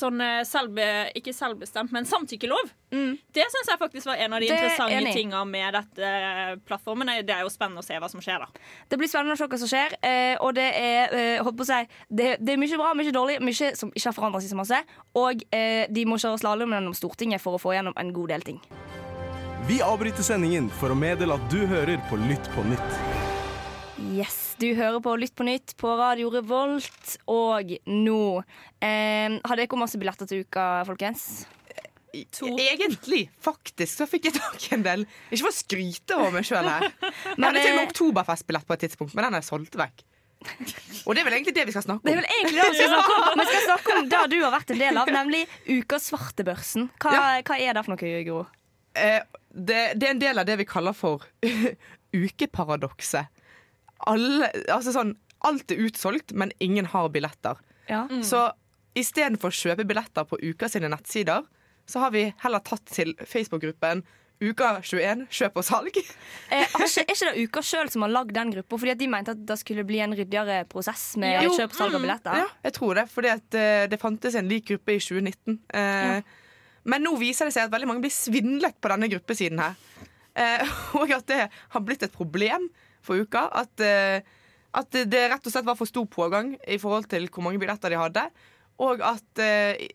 sånn 0.00 0.20
eh, 0.24 0.40
selve, 0.48 0.86
Ikke 1.18 1.34
selvbestemt, 1.36 1.92
men 1.92 2.08
samtykkelov. 2.08 2.72
Det 3.36 3.44
syns 3.52 3.68
jeg 3.68 3.80
faktisk 3.80 4.08
var 4.08 4.22
en 4.22 4.32
av 4.32 4.40
de 4.40 4.48
Det 4.48 4.54
er 4.54 4.64
interessante 4.64 4.96
tinga 4.96 5.12
tingene 5.18 5.44
med 5.50 5.76
dette 5.76 6.10
eh, 6.16 6.52
plattformen. 6.68 7.12
Det 7.26 7.34
er 7.36 7.44
jo 7.44 7.52
spennende 7.52 7.84
å 7.84 7.86
se 7.86 7.98
hva 8.00 8.08
som 8.08 8.24
skjer, 8.24 8.40
da. 8.46 8.66
Det 8.88 9.00
blir 9.00 9.10
spennende 9.12 9.36
å 9.36 9.40
se 9.40 9.48
hva 9.52 9.60
som 9.60 9.72
skjer. 9.72 9.96
Eh, 10.00 10.34
og 10.40 10.56
det 10.56 10.68
er, 10.72 11.12
eh, 11.12 11.44
holdt 11.44 11.60
på 11.60 11.66
å 11.66 11.68
si, 11.68 11.82
det, 12.08 12.36
det 12.40 12.54
er 12.56 12.62
mye 12.62 12.80
bra, 12.80 12.94
mye 12.96 13.12
dårlig, 13.12 13.40
mye 13.44 13.74
som 13.76 13.92
ikke 13.92 14.08
har 14.08 14.16
forandret 14.16 14.46
seg 14.46 14.54
så 14.54 14.62
masse. 14.62 14.84
Og 15.20 15.44
eh, 15.50 15.84
de 15.92 16.06
må 16.08 16.16
kjøre 16.22 16.40
slalåm 16.40 16.78
gjennom 16.78 16.96
Stortinget 16.96 17.44
for 17.44 17.58
å 17.58 17.60
få 17.60 17.76
gjennom 17.76 17.96
en 18.00 18.14
god 18.16 18.32
del 18.32 18.48
ting. 18.54 18.62
Vi 19.66 19.80
avbryter 19.82 20.22
sendingen 20.22 20.68
for 20.70 20.92
å 20.94 20.96
meddele 20.98 21.34
at 21.34 21.46
du 21.50 21.64
hører 21.66 21.98
på 22.06 22.18
Lytt 22.20 22.46
på 22.54 22.62
nytt. 22.68 22.98
Yes, 24.14 24.54
Du 24.60 24.68
hører 24.78 25.00
på 25.02 25.16
Lytt 25.18 25.34
på 25.36 25.44
nytt 25.44 25.74
på 25.80 25.90
Radio 25.98 26.30
Revolt. 26.30 27.16
Og 27.26 27.72
nå 27.90 28.20
eh, 28.78 29.34
Har 29.42 29.58
dere 29.58 29.80
masse 29.80 29.98
billetter 29.98 30.28
til 30.30 30.44
uka, 30.46 30.84
folkens? 30.86 31.46
Egentlig, 32.14 33.26
faktisk, 33.44 33.98
så 33.98 34.06
fikk 34.08 34.30
jeg 34.30 34.36
tak 34.38 34.68
i 34.68 34.74
en 34.78 34.84
del. 34.86 35.02
Ikke 35.28 35.48
for 35.48 35.50
å 35.50 35.56
skryte 35.58 36.16
over 36.16 36.36
meg 36.38 36.46
sjøl 36.48 36.64
her. 36.70 36.86
Jeg 37.34 37.42
hadde 37.42 37.60
til 37.60 37.72
og 37.72 37.76
med 37.76 37.82
eh, 37.82 37.88
oktoberfestbillett 37.90 38.68
på 38.70 38.76
et 38.76 38.84
tidspunkt, 38.86 39.16
men 39.18 39.26
den 39.26 39.36
er 39.36 39.44
solgt 39.44 39.76
vekk. 39.76 40.04
Og 41.04 41.10
det 41.16 41.20
er 41.20 41.26
vel 41.26 41.36
egentlig 41.40 41.56
det 41.58 41.66
vi 41.68 41.74
skal 41.74 41.84
snakke 41.84 42.06
om. 42.06 42.06
Det 42.06 42.14
er 42.14 42.22
vel 42.22 42.30
egentlig 42.38 42.62
det 42.62 42.70
vi 42.70 42.78
skal 42.78 42.94
snakke 42.94 43.18
om. 43.18 43.40
Vi 43.42 43.46
skal 43.50 43.64
snakke 43.66 43.96
om 43.98 44.08
det 44.14 44.22
du 44.32 44.38
har 44.46 44.54
vært 44.54 44.72
en 44.72 44.80
del 44.80 45.00
av, 45.02 45.10
nemlig 45.18 45.42
Ukas 45.74 46.08
svartebørsen. 46.12 46.88
Hva, 47.02 47.12
Ja. 47.16 47.26
hva 47.42 47.58
er 47.60 47.76
det 47.76 47.84
for 47.84 47.96
noe, 47.96 48.14
Gro? 48.30 48.44
Eh, 48.96 49.20
det, 49.56 49.80
det 50.00 50.08
er 50.08 50.14
en 50.14 50.20
del 50.22 50.38
av 50.42 50.48
det 50.48 50.58
vi 50.60 50.66
kaller 50.68 50.96
for 50.96 51.24
ukeparadokset. 52.16 53.26
Alle, 54.10 54.50
altså 54.72 54.92
sånn, 54.92 55.14
alt 55.46 55.72
er 55.72 55.80
utsolgt, 55.86 56.34
men 56.36 56.52
ingen 56.64 56.88
har 56.92 57.08
billetter. 57.14 57.60
Ja. 57.88 58.04
Så 58.24 58.48
istedenfor 58.96 59.52
å 59.52 59.56
kjøpe 59.56 59.86
billetter 59.88 60.26
på 60.28 60.38
Uka 60.42 60.68
sine 60.72 60.90
nettsider, 60.92 61.44
så 61.86 62.02
har 62.02 62.12
vi 62.14 62.26
heller 62.42 62.62
tatt 62.66 62.84
til 62.90 63.14
Facebook-gruppen 63.22 64.02
Uka21 64.42 65.22
kjøp 65.32 65.60
og 65.60 65.64
salg. 65.64 65.96
Eh, 66.46 66.62
er 66.62 66.84
ikke, 66.84 67.02
er 67.02 67.14
ikke 67.16 67.30
det 67.32 67.44
Uka 67.48 67.62
sjøl 67.66 67.88
som 67.90 68.04
har 68.04 68.12
lagd 68.12 68.34
den 68.36 68.52
gruppa? 68.52 68.76
Fordi 68.78 68.92
at 68.92 69.00
de 69.00 69.08
mente 69.10 69.32
at 69.34 69.40
det 69.48 69.56
skulle 69.58 69.82
bli 69.88 69.98
en 70.04 70.12
ryddigere 70.14 70.60
prosess 70.70 71.16
med 71.18 71.40
Jo. 71.42 71.54
kjøp 71.56 71.72
salg 71.74 71.96
og 71.96 72.04
billetter? 72.04 72.36
Ja, 72.38 72.44
jeg 72.68 72.74
tror 72.76 72.98
det, 73.00 73.06
fordi 73.10 73.32
at 73.32 73.56
eh, 73.58 73.86
det 73.90 73.98
fantes 73.98 74.36
en 74.38 74.50
lik 74.50 74.68
gruppe 74.68 74.94
i 74.94 75.00
2019. 75.02 75.56
Eh, 75.74 76.36
Men 76.86 77.04
nå 77.06 77.16
viser 77.20 77.48
det 77.48 77.56
seg 77.56 77.66
at 77.66 77.74
veldig 77.74 77.88
mange 77.90 78.04
blir 78.04 78.14
svindlet 78.14 78.78
på 78.80 78.90
denne 78.92 79.10
gruppesiden 79.10 79.62
her. 79.62 79.76
Eh, 80.36 80.74
og 81.00 81.14
at 81.16 81.28
det 81.30 81.42
har 81.50 81.84
blitt 81.84 82.04
et 82.06 82.14
problem 82.14 82.68
for 83.06 83.18
uka. 83.18 83.46
At, 83.62 83.82
eh, 83.82 84.20
at 84.76 85.00
det 85.08 85.24
rett 85.32 85.48
og 85.48 85.54
slett 85.54 85.68
var 85.68 85.78
for 85.78 85.90
stor 85.90 86.06
pågang 86.10 86.54
i 86.66 86.78
forhold 86.82 87.08
til 87.12 87.28
hvor 87.32 87.46
mange 87.46 87.60
billetter 87.62 87.92
de 87.92 88.00
hadde. 88.00 88.26
Og 88.84 89.02
at 89.04 89.42
eh, 89.42 89.88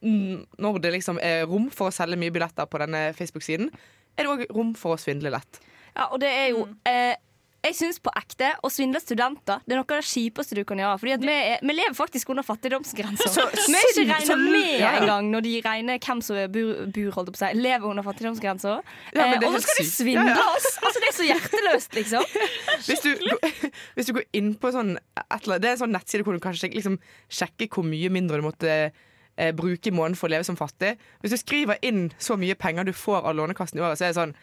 når 0.00 0.78
det 0.82 0.94
liksom 0.96 1.20
er 1.22 1.46
rom 1.48 1.68
for 1.74 1.90
å 1.90 1.94
selge 1.94 2.18
mye 2.20 2.32
billetter 2.34 2.68
på 2.68 2.80
denne 2.82 3.10
Facebook-siden, 3.16 3.70
er 4.16 4.26
det 4.26 4.32
òg 4.32 4.46
rom 4.56 4.72
for 4.78 4.96
å 4.96 5.00
svindle 5.00 5.32
lett. 5.32 5.60
Ja, 5.94 6.08
og 6.08 6.20
det 6.22 6.30
er 6.30 6.48
jo 6.52 6.64
eh, 6.88 7.16
Jeg 7.60 7.76
syns 7.76 7.98
på 8.00 8.12
ekte 8.16 8.54
å 8.64 8.70
svindle 8.72 9.02
studenter 9.02 9.60
Det 9.66 9.74
er 9.74 9.80
noe 9.82 9.84
av 9.84 10.00
det 10.00 10.08
kjipeste 10.08 10.56
du 10.56 10.62
kan 10.68 10.80
gjøre. 10.80 10.96
Fordi 11.02 11.16
vi, 11.26 11.34
er, 11.52 11.64
vi 11.64 11.74
lever 11.76 11.96
faktisk 11.96 12.30
under 12.32 12.46
fattigdomsgrensa. 12.46 13.46
Vi 13.52 13.76
er 13.76 13.90
ikke 13.90 14.04
regna 14.08 14.36
med 14.40 14.70
ja, 14.78 14.78
ja. 14.78 14.92
engang 15.02 15.28
når 15.32 15.44
de 15.44 15.52
regner 15.66 16.00
hvem 16.00 16.22
som 16.24 16.38
er 16.40 16.48
bur, 16.52 17.10
holdt 17.16 17.34
på 17.34 17.40
seg, 17.42 17.58
lever 17.60 17.84
under 17.90 18.06
fattigdomsgrensa. 18.06 18.78
Ja, 19.12 19.26
eh, 19.26 19.44
og 19.44 19.58
så 19.58 19.62
skal 19.66 19.80
de 19.82 19.86
svindle 19.90 20.32
Ja, 20.32 20.46
oss! 20.54 20.70
Altså, 20.80 21.02
det 21.02 21.10
er 21.10 21.16
så 21.18 21.26
hjerteløst, 21.28 21.98
liksom. 21.98 22.38
Hvis 22.88 23.04
du, 23.04 23.10
hvis 23.98 24.08
du 24.08 24.14
går 24.16 24.24
inn 24.36 24.54
på 24.58 24.70
sånn 24.72 24.94
eller 25.20 25.60
Det 25.60 25.68
er 25.68 25.74
en 25.76 25.82
sånn 25.82 25.92
nettside 25.94 26.24
hvor 26.24 26.34
du 26.34 26.40
kan 26.42 26.56
sjekke, 26.56 26.78
liksom, 26.78 26.96
sjekke 27.28 27.68
hvor 27.74 27.84
mye 27.86 28.08
mindre 28.12 28.40
du 28.40 28.46
måtte 28.46 28.70
eh, 28.70 29.52
bruke 29.56 29.90
i 29.90 29.94
måneden 29.94 30.16
for 30.18 30.30
å 30.30 30.32
leve 30.32 30.46
som 30.48 30.58
fattig. 30.58 30.94
Hvis 31.20 31.34
du 31.36 31.40
skriver 31.42 31.80
inn 31.86 32.08
så 32.18 32.38
mye 32.40 32.56
penger 32.58 32.88
du 32.88 32.94
får 32.96 33.28
av 33.28 33.36
Lånekassen 33.36 33.80
i 33.80 33.84
året, 33.84 34.00
så 34.00 34.08
er 34.08 34.14
det 34.14 34.20
sånn 34.20 34.34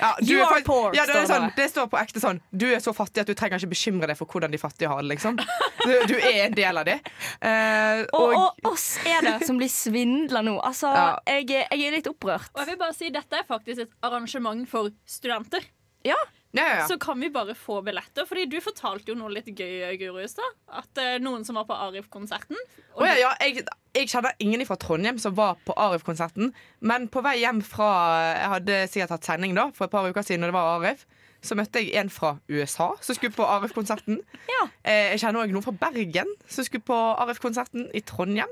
ja, 0.00 0.10
du 0.20 0.32
You 0.32 0.40
er 0.42 0.46
are 0.50 0.62
poor, 0.66 0.94
ja, 0.96 1.04
det, 1.06 1.12
står 1.14 1.20
det 1.20 1.28
sånn, 1.30 1.46
det 1.56 1.66
står 1.70 1.86
på 1.92 1.98
ekte 2.00 2.20
sånn 2.22 2.40
Du 2.50 2.64
er 2.66 2.80
så 2.82 2.92
fattig 2.96 3.22
at 3.22 3.28
du 3.30 3.34
trenger 3.38 3.60
ikke 3.62 3.70
bekymre 3.74 4.08
deg 4.10 4.18
for 4.18 4.26
hvordan 4.26 4.50
de 4.54 4.58
fattige 4.58 4.88
har 4.90 5.02
det. 5.02 5.08
Liksom. 5.14 5.36
Du, 5.84 5.92
du 6.10 6.14
er 6.18 6.40
en 6.48 6.56
del 6.56 6.80
av 6.80 6.84
det. 6.88 6.98
Eh, 7.40 8.04
Og, 8.12 8.34
og, 8.34 8.34
og 8.64 8.72
oss 8.72 8.86
er 9.06 9.20
det 9.26 9.34
som 9.46 9.58
blir 9.60 9.70
svindla 9.70 10.42
nå. 10.46 10.56
Altså, 10.64 10.90
Ja. 10.94 11.06
jeg, 11.28 11.48
jeg 11.52 11.86
er 11.88 11.94
litt 11.98 12.08
opprørt. 12.10 12.50
Og 12.54 12.62
jeg 12.64 12.72
vil 12.72 12.80
bare 12.80 12.96
si 12.96 13.10
Dette 13.14 13.38
er 13.42 13.46
faktisk 13.48 13.84
et 13.86 13.92
arrangement 14.02 14.64
for 14.70 14.90
studenter. 15.06 15.62
Ja, 16.04 16.16
ja, 16.54 16.66
ja. 16.78 16.86
Så 16.88 16.98
kan 16.98 17.20
vi 17.20 17.30
bare 17.34 17.54
få 17.58 17.80
billetter. 17.82 18.26
Fordi 18.28 18.46
du 18.46 18.60
fortalte 18.62 19.10
jo 19.10 19.16
noe 19.18 19.32
litt 19.34 19.50
gøy, 19.50 19.96
Guro, 19.98 20.20
i 20.22 20.28
stad. 20.30 20.54
At 20.70 21.02
uh, 21.02 21.16
noen 21.22 21.42
som 21.46 21.58
var 21.58 21.66
på 21.68 21.76
Arif-konserten 21.88 22.58
Å 22.94 23.08
ja, 23.08 23.32
jeg, 23.42 23.64
jeg 23.96 24.10
kjenner 24.12 24.38
ingen 24.42 24.62
fra 24.68 24.78
Trondheim 24.80 25.18
som 25.22 25.34
var 25.38 25.58
på 25.66 25.74
Arif-konserten. 25.74 26.54
Men 26.80 27.08
på 27.10 27.24
vei 27.26 27.40
hjem 27.42 27.62
fra 27.66 27.90
Jeg 28.38 28.52
hadde 28.54 28.80
sikkert 28.92 29.16
hatt 29.16 29.28
sending 29.28 29.58
da 29.58 29.68
for 29.74 29.88
et 29.88 29.94
par 29.94 30.06
uker 30.06 30.26
siden, 30.26 30.46
og 30.46 30.52
det 30.52 30.58
var 30.58 30.76
Arif. 30.78 31.06
så 31.44 31.58
møtte 31.58 31.82
jeg 31.82 31.92
en 32.00 32.08
fra 32.08 32.36
USA 32.48 32.94
som 33.04 33.16
skulle 33.18 33.34
på 33.36 33.44
Arif-konserten. 33.44 34.22
Ja. 34.48 34.62
Eh, 34.80 35.10
jeg 35.12 35.24
kjenner 35.24 35.44
òg 35.44 35.52
noen 35.52 35.66
fra 35.66 35.74
Bergen 35.76 36.30
som 36.48 36.64
skulle 36.64 36.86
på 36.86 36.96
Arif-konserten 36.96 37.90
i 37.92 38.00
Trondheim. 38.00 38.48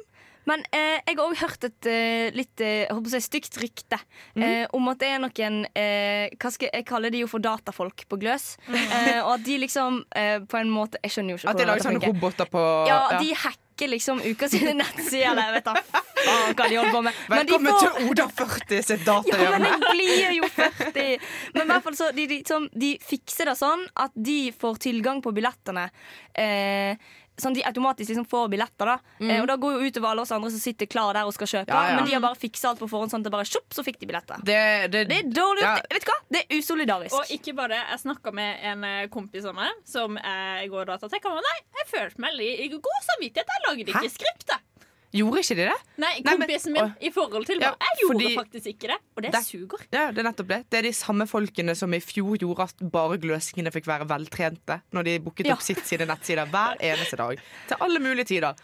Men 0.49 0.64
eh, 0.75 0.99
jeg 1.06 1.16
har 1.16 1.22
òg 1.25 1.37
hørt 1.38 1.64
et 1.68 1.87
eh, 1.87 2.30
litt 2.34 2.61
eh, 2.64 2.90
si, 3.12 3.20
stygt 3.22 3.58
rykte 3.62 3.99
eh, 4.37 4.64
om 4.75 4.88
at 4.90 4.99
det 4.99 5.11
er 5.14 5.20
noen 5.22 5.61
eh, 5.78 6.28
Hva 6.34 6.50
skal 6.50 6.72
jeg 6.72 6.87
kalle 6.88 7.11
de 7.14 7.22
jo 7.22 7.28
for 7.30 7.38
datafolk 7.44 8.06
på 8.11 8.18
Gløs. 8.18 8.56
Eh, 8.68 9.20
og 9.22 9.37
at 9.38 9.44
de 9.46 9.58
liksom 9.62 10.00
eh, 10.18 10.38
på 10.42 10.58
en 10.58 10.70
måte 10.72 10.99
Jeg 11.04 11.14
skjønner 11.14 11.37
jo 11.37 11.42
ikke 11.42 11.52
At 11.54 11.61
de 11.62 11.68
lager 11.70 11.87
sånne 11.87 12.06
roboter 12.11 12.50
på 12.50 12.64
Ja, 12.90 13.00
de 13.22 13.30
hacker 13.34 13.88
liksom 13.92 14.20
uka 14.22 14.46
sine 14.52 14.75
nettsider. 14.78 15.32
Eller 15.32 15.56
vet 15.56 15.64
da 15.66 15.72
faen 15.82 16.52
hva 16.54 16.66
de 16.70 16.76
holder 16.78 16.92
på 16.94 17.00
med. 17.02 17.16
Men 17.32 17.46
de 17.49 17.52
Velkommen 17.56 17.72
får- 17.72 17.96
til 17.96 18.11
Oda 18.12 18.26
40 18.30 18.82
sitt 18.87 19.06
Ja, 19.08 19.16
men 19.16 19.32
datahjørne. 19.32 19.70
jeg 19.72 19.80
blir 19.88 20.37
jo 20.37 20.50
40. 20.54 21.25
Men 21.56 21.62
i 21.64 21.70
hvert 21.72 21.87
fall 21.88 21.96
så 21.99 22.11
de, 22.14 22.26
de, 22.30 22.38
som, 22.46 22.68
de 22.84 22.92
fikser 23.02 23.50
det 23.50 23.56
sånn 23.58 23.82
at 24.04 24.14
de 24.14 24.37
får 24.54 24.78
tilgang 24.87 25.22
på 25.25 25.32
billettene. 25.34 25.88
Eh, 26.34 26.94
sånn 27.42 27.56
de 27.56 27.64
automatisk 27.68 28.12
liksom 28.12 28.26
får 28.30 28.49
billetter. 28.52 28.87
da 28.92 28.96
eh, 29.20 29.40
Og 29.42 29.49
da 29.50 29.56
går 29.61 29.76
jo 29.76 29.90
utover 29.90 30.12
alle 30.12 30.25
oss 30.25 30.32
andre 30.34 30.50
som 30.54 30.62
sitter 30.62 30.87
klar 30.90 31.12
der 31.18 31.28
og 31.28 31.34
skal 31.37 31.50
kjøpe. 31.50 31.75
Ja, 31.75 31.82
ja. 31.92 31.96
Men 31.99 32.08
de 32.08 32.14
har 32.16 32.22
bare 32.25 32.38
fiksa 32.38 32.70
alt 32.72 32.82
på 32.82 32.88
forhånd, 32.90 33.12
sånn 33.12 33.22
at 33.25 33.28
det 33.28 33.34
bare 33.34 33.49
sjopp, 33.49 33.68
så 33.75 33.84
fikk 33.87 33.99
de 34.00 34.08
billetter. 34.11 34.42
Det, 34.46 34.58
det, 34.94 35.04
Det 35.11 35.18
er 35.20 35.30
dårlig 35.34 35.66
Ja. 35.66 35.75
Vet 35.92 36.06
du 36.06 36.11
hva? 36.12 36.18
Det 36.32 36.42
er 36.46 36.58
usolidarisk. 36.62 37.16
Og 37.18 37.34
ikke 37.37 37.54
bare, 37.58 37.82
Jeg 37.92 38.02
snakka 38.06 38.32
med 38.32 38.66
en 38.72 38.84
eh, 38.88 39.06
kompis 39.12 39.44
av 39.49 39.54
meg 39.58 39.70
som 39.88 40.16
jeg 40.16 40.70
går 40.72 40.90
datatek. 40.94 41.25
Han 41.28 41.38
var 41.40 41.49
nei, 41.50 41.58
jeg 41.82 41.90
følte 41.92 42.25
meg 42.25 42.40
i 42.40 42.50
i 42.62 42.68
god 42.72 43.02
samvittighet. 43.11 43.49
Jeg 43.52 43.64
lagde 43.68 43.90
ikke 43.90 44.06
Hæ? 44.06 44.12
skriptet. 44.16 44.68
Gjorde 45.12 45.42
ikke 45.42 45.57
de 45.59 45.64
det? 45.69 45.78
Nei, 46.00 46.12
kompisen 46.25 46.73
min 46.73 46.95
i 47.04 47.11
forhold 47.12 47.45
til 47.47 47.61
Ja, 47.61 47.75
Jeg 47.76 47.99
gjorde 48.00 48.14
fordi- 48.23 48.37
faktisk 48.38 48.66
ikke 48.73 48.88
det, 48.88 48.99
og 49.16 49.23
det 49.23 49.33
Det- 49.33 49.45
suger. 49.45 49.78
Ja, 49.92 50.11
det 50.11 50.19
er 50.25 50.31
nettopp 50.31 50.49
det. 50.49 50.61
Det 50.71 50.78
er 50.78 50.83
de 50.83 50.92
samme 50.92 51.26
folkene 51.28 51.75
som 51.76 51.92
i 51.92 52.00
fjor 52.00 52.37
gjorde 52.38 52.61
at 52.64 52.90
bare 52.90 53.19
gløsingene 53.19 53.71
fikk 53.71 53.85
være 53.87 54.09
veltrente 54.09 54.81
når 54.92 55.04
de 55.04 55.19
booket 55.21 55.47
Ja. 55.47 55.52
opp 55.52 55.61
sitt 55.62 55.85
sine 55.87 56.07
nettsider 56.07 56.47
hver 56.49 56.76
eneste 56.81 57.16
dag. 57.16 57.38
Til 57.69 57.76
alle 57.81 57.99
mulige 58.00 58.25
tider. 58.25 58.54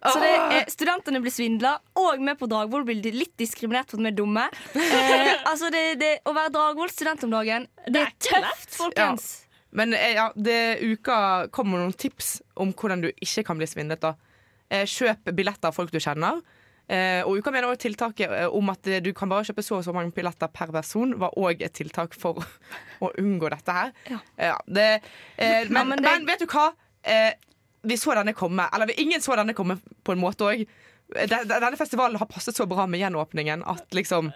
Så 0.00 0.14
det, 0.20 0.30
eh, 0.62 0.64
Studentene 0.70 1.20
blir 1.20 1.32
svindla, 1.34 1.78
og 1.96 2.18
vi 2.20 2.34
på 2.38 2.48
Dragvoll 2.48 2.84
blir 2.84 3.02
litt 3.12 3.36
diskriminert 3.36 3.90
for 3.90 3.98
at 3.98 4.04
vi 4.04 4.08
er 4.08 4.16
dumme. 4.16 4.48
Eh, 4.78 5.42
altså 5.44 5.70
det, 5.70 5.98
det, 5.98 6.20
Å 6.24 6.32
være 6.32 6.52
Dragvoll 6.52 6.88
student 6.88 7.24
om 7.24 7.30
dagen, 7.30 7.66
det 7.86 7.96
er 7.96 8.12
tøft, 8.20 8.70
folkens. 8.78 9.44
Men 9.72 9.92
eh, 9.92 10.14
ja, 10.14 10.30
det 10.40 10.80
uka 10.80 11.48
kommer 11.50 11.78
noen 11.82 11.92
tips 11.92 12.40
om 12.56 12.72
hvordan 12.72 13.02
du 13.02 13.08
ikke 13.20 13.44
kan 13.44 13.58
bli 13.58 13.66
svindlet. 13.66 14.00
da. 14.00 14.14
Eh, 14.70 14.84
Kjøp 14.86 15.30
billetter 15.34 15.70
av 15.70 15.76
folk 15.76 15.90
du 15.94 15.98
kjenner. 16.00 16.40
Eh, 16.88 17.20
og 17.28 17.36
uka 17.40 17.50
mener 17.52 17.68
også 17.68 17.82
tiltaket 17.86 18.30
eh, 18.32 18.46
om 18.48 18.70
at 18.72 18.88
du 19.04 19.10
kan 19.16 19.28
bare 19.28 19.44
kjøpe 19.44 19.62
så 19.64 19.76
og 19.78 19.84
så 19.84 19.92
mange 19.92 20.12
billetter 20.16 20.48
per 20.52 20.70
person, 20.72 21.14
var 21.20 21.34
òg 21.36 21.60
et 21.64 21.74
tiltak 21.76 22.14
for 22.16 22.40
å 23.04 23.10
unngå 23.20 23.50
dette 23.52 23.74
her. 23.76 23.92
Ja. 24.08 24.20
Ja, 24.38 24.56
det, 24.66 24.88
men, 25.38 25.72
ja, 25.76 25.84
men, 25.84 26.02
det- 26.04 26.26
vet 26.30 26.44
du 26.44 26.46
hva? 26.52 26.70
Eh, 27.04 27.32
vi 27.88 27.96
så 28.00 28.12
denne 28.16 28.32
komme. 28.36 28.66
Eller 28.74 28.86
vi- 28.90 28.98
ingen 29.04 29.20
så 29.24 29.36
denne 29.36 29.54
komme 29.56 29.76
på 30.04 30.12
en 30.16 30.20
måte 30.20 30.48
òg. 30.48 30.64
Denne 31.08 31.76
festivalen 31.80 32.18
har 32.20 32.28
passet 32.28 32.56
så 32.56 32.66
bra 32.68 32.84
med 32.86 33.00
gjenåpningen 33.00 33.62
at 33.68 33.94
liksom 33.96 34.32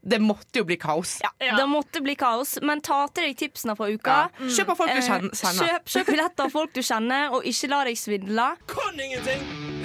Det 0.00 0.20
måtte 0.22 0.60
jo 0.60 0.64
bli 0.64 0.76
kaos. 0.76 1.18
Ja, 1.22 1.30
Ja. 1.40 1.56
Det 1.56 1.66
måtte 1.68 2.00
bli 2.02 2.14
kaos, 2.14 2.58
men 2.62 2.80
ta 2.80 3.06
til 3.08 3.24
deg 3.28 3.36
tipsene 3.36 3.74
fra 3.76 3.88
uka. 3.90 4.16
Ja. 4.38 4.46
Kjøp 4.46 4.68
av 4.70 4.76
folk 4.76 4.90
du 4.90 4.98
Eh, 4.98 5.06
kjenner. 5.08 5.30
Kjøp, 5.34 5.84
kjøp 5.84 6.06
billetter 6.06 6.44
av 6.44 6.50
folk 6.54 6.72
du 6.72 6.80
kjenner, 6.80 7.32
og 7.32 7.44
ikke 7.44 7.68
la 7.68 7.84
deg 7.84 7.96
svindle. 7.98 8.56
Kan 8.66 9.00
ingenting, 9.00 9.42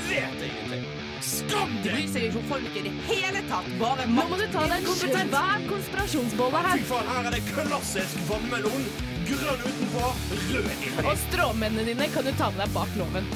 vet 0.09 0.43
ingenting. 0.43 0.85
Skam 1.23 1.71
deg! 1.81 1.93
Bryr 1.93 2.07
seg 2.11 2.23
ikke 2.27 2.37
om 2.41 2.47
folk 2.51 2.75
i 2.75 2.81
det 2.83 2.91
hele 3.07 3.41
tatt. 3.47 3.67
Bare 3.79 4.05
Nå 4.11 4.25
må 4.27 4.37
du 4.37 4.45
ta 4.51 4.65
deg 4.67 4.83
en 4.83 5.29
Hver 5.31 5.67
konspirasjonsbolle 5.69 6.63
her. 6.67 6.77
Fy 6.77 6.83
faen, 6.89 7.07
her 7.07 7.27
er 7.29 7.31
det 7.31 7.43
klassisk 7.47 8.17
vannmelon. 8.29 8.85
Grønn 9.27 9.61
utenpå, 9.63 10.09
rød 10.51 10.71
inni. 10.73 11.05
Og 11.07 11.17
stråmennene 11.27 11.85
dine 11.85 12.09
kan 12.13 12.23
du 12.27 12.31
ta 12.37 12.49
med 12.51 12.65
deg 12.65 12.73
bak 12.75 12.91
loven. 12.99 13.29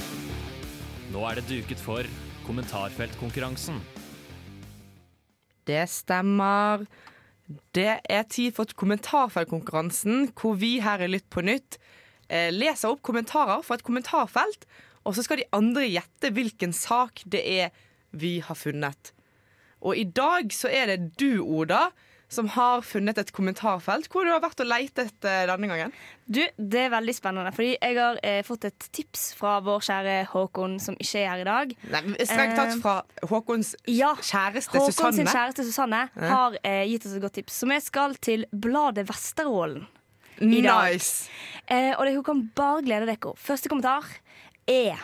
Nå 1.13 1.24
er 1.31 1.39
det 1.39 1.48
duket 1.48 1.79
for 1.79 2.03
kommentarfeltkonkurransen. 2.46 3.79
Det 5.67 5.83
stemmer. 5.91 6.86
Det 7.75 8.00
er 8.03 8.25
tid 8.27 8.55
for 8.57 8.67
kommentarfeltkonkurransen, 8.75 10.31
hvor 10.36 10.57
vi 10.59 10.77
her 10.83 11.03
i 11.03 11.12
Lytt 11.12 11.29
på 11.31 11.43
nytt 11.45 11.77
eh, 12.27 12.50
leser 12.51 12.91
opp 12.91 13.03
kommentarer 13.07 13.63
fra 13.63 13.77
et 13.77 13.86
kommentarfelt, 13.88 14.67
og 15.07 15.15
så 15.15 15.24
skal 15.24 15.39
de 15.41 15.47
andre 15.55 15.86
gjette 15.88 16.33
hvilken 16.36 16.75
sak 16.75 17.24
det 17.25 17.43
er 17.47 17.75
vi 18.12 18.38
har 18.43 18.59
funnet. 18.59 19.13
Og 19.79 19.95
i 19.95 20.03
dag 20.03 20.51
så 20.55 20.71
er 20.74 20.91
det 20.91 21.13
du, 21.21 21.43
Oda, 21.43 21.88
som 22.29 22.48
har 22.51 22.81
funnet 22.84 23.17
et 23.22 23.29
kommentarfelt. 23.31 24.10
Hvor 24.12 24.25
du 24.27 24.31
har 24.34 24.41
vært 24.43 24.60
og 24.60 24.67
lett 24.67 25.00
etter 25.00 25.48
denne 25.48 25.69
gangen. 25.72 25.93
Du, 26.27 26.41
Det 26.57 26.81
er 26.81 26.91
veldig 26.91 27.13
spennende, 27.15 27.53
fordi 27.55 27.77
jeg 27.77 27.96
har 27.96 28.19
eh, 28.24 28.41
fått 28.43 28.67
et 28.67 28.88
tips 28.91 29.29
fra 29.39 29.57
vår 29.63 29.86
kjære 29.88 30.15
Håkon, 30.34 30.75
som 30.84 30.98
ikke 31.00 31.22
er 31.22 31.29
her 31.31 31.43
i 31.43 31.48
dag. 31.48 31.75
Nei, 31.93 32.01
Strengt 32.27 32.57
tatt 32.60 32.75
fra 32.84 32.96
Håkons 33.31 33.74
Ja, 33.88 34.12
kjæreste 34.19 34.75
Håkon 34.75 34.91
sin 35.15 35.24
Håkons 35.24 35.36
kjæreste 35.38 35.67
Susanne 35.69 36.01
har 36.19 36.57
eh, 36.67 36.84
gitt 36.91 37.07
oss 37.07 37.15
et 37.15 37.24
godt 37.24 37.38
tips. 37.39 37.62
Så 37.62 37.69
vi 37.72 37.79
skal 37.86 38.17
til 38.19 38.43
bladet 38.51 39.07
Vesterålen. 39.07 39.86
i 40.43 40.62
dag. 40.62 40.93
Nice. 40.93 41.29
Eh, 41.65 41.93
og 41.96 42.03
dere 42.05 42.24
kan 42.27 42.43
bare 42.55 42.84
glede 42.84 43.07
dere. 43.07 43.36
Første 43.39 43.72
kommentar 43.72 44.03
er 44.67 45.00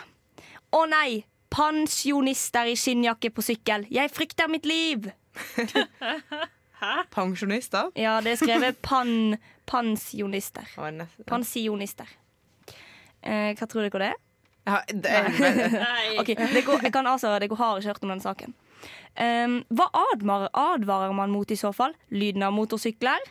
Å 0.74 0.84
nei! 0.90 1.24
Pensjonister 1.54 2.66
i 2.66 2.74
skinnjakke 2.74 3.30
på 3.30 3.42
sykkel. 3.46 3.84
Jeg 3.94 4.10
frykter 4.10 4.50
mitt 4.50 4.64
liv! 4.66 5.06
Pensjonister. 7.14 7.90
Ja, 7.98 8.18
det 8.24 8.34
er 8.34 8.40
skrevet 8.42 8.80
pan, 8.84 9.36
pensjonister. 9.70 10.68
Å. 10.76 10.90
Eh, 13.24 13.50
hva 13.56 13.68
tror 13.70 13.86
dere 13.86 14.02
det 14.02 14.10
er? 14.12 14.20
Ja, 14.64 14.80
det 14.88 15.10
er, 15.12 15.26
Nei. 15.76 16.18
okay, 16.20 16.36
det 16.36 16.64
går, 16.64 16.86
jeg 16.86 16.92
kan 16.94 17.06
altså, 17.08 17.34
Dere 17.36 17.56
har 17.60 17.80
ikke 17.80 17.90
hørt 17.92 18.04
om 18.06 18.12
den 18.14 18.22
saken. 18.24 18.54
Um, 19.14 19.58
hva 19.72 19.86
advarer, 20.10 20.48
advarer 20.56 21.12
man 21.16 21.32
mot 21.32 21.50
i 21.52 21.56
så 21.56 21.70
fall? 21.76 21.94
Lyden 22.12 22.44
av 22.44 22.54
motorsykler? 22.56 23.28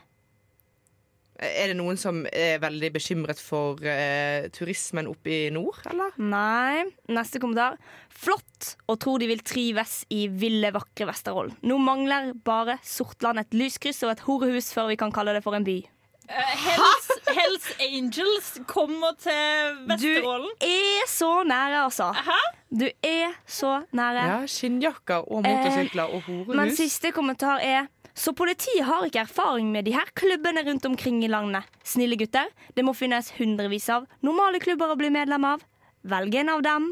Er 1.41 1.71
det 1.71 1.77
noen 1.79 1.97
som 1.97 2.21
er 2.29 2.59
veldig 2.61 2.91
bekymret 2.93 3.39
for 3.41 3.81
eh, 3.89 4.45
turismen 4.53 5.09
oppe 5.09 5.31
i 5.33 5.39
nord, 5.53 5.79
eller? 5.89 6.13
Nei. 6.21 6.83
Neste 7.09 7.41
kommentar. 7.41 7.79
Flott 8.13 8.75
og 8.85 8.99
tror 9.01 9.23
de 9.23 9.31
vil 9.31 9.41
trives 9.41 10.03
i 10.13 10.27
ville, 10.29 10.69
vakre 10.75 11.07
Vesterålen. 11.09 11.55
Nå 11.65 11.79
mangler 11.81 12.31
bare 12.45 12.77
Sortland 12.85 13.41
et 13.41 13.57
lyskryss 13.57 14.03
og 14.05 14.13
et 14.13 14.23
horehus 14.27 14.69
før 14.75 14.91
vi 14.93 14.99
kan 15.01 15.13
kalle 15.15 15.33
det 15.35 15.43
for 15.45 15.57
en 15.57 15.65
by. 15.65 15.79
Uh, 16.23 16.53
Hells, 16.55 17.09
Hells 17.35 17.65
Angels 17.83 18.51
kommer 18.69 19.17
til 19.19 19.81
Vesterålen. 19.89 20.53
Du 20.61 20.69
er 20.69 21.09
så 21.11 21.31
nære, 21.49 21.81
altså. 21.89 22.13
Hæ? 22.15 22.37
Du 22.69 22.85
er 23.03 23.33
så 23.49 23.81
nære. 23.91 24.29
Ja, 24.29 24.37
skinnjakker 24.47 25.27
og 25.27 25.43
motorsykler 25.43 26.13
og 26.13 26.23
horehus. 26.29 26.55
Men 26.61 26.71
siste 26.77 27.11
kommentar 27.11 27.59
er 27.59 27.89
Så 28.13 28.33
politiet 28.37 28.85
har 28.85 29.07
ikke 29.07 29.23
erfaring 29.25 29.71
med 29.73 29.87
de 29.87 29.95
her 29.95 30.09
klubbene 30.17 30.61
rundt 30.67 30.85
omkring 30.85 31.23
i 31.25 31.31
landet. 31.31 31.65
Snille 31.83 32.17
gutter, 32.19 32.51
det 32.77 32.85
må 32.85 32.93
finnes 32.93 33.31
hundrevis 33.39 33.89
av 33.89 34.05
normale 34.21 34.61
klubber 34.61 34.93
å 34.93 34.97
bli 34.99 35.09
medlem 35.13 35.47
av. 35.49 35.63
Velg 36.05 36.35
en 36.37 36.51
av 36.53 36.61
dem. 36.65 36.91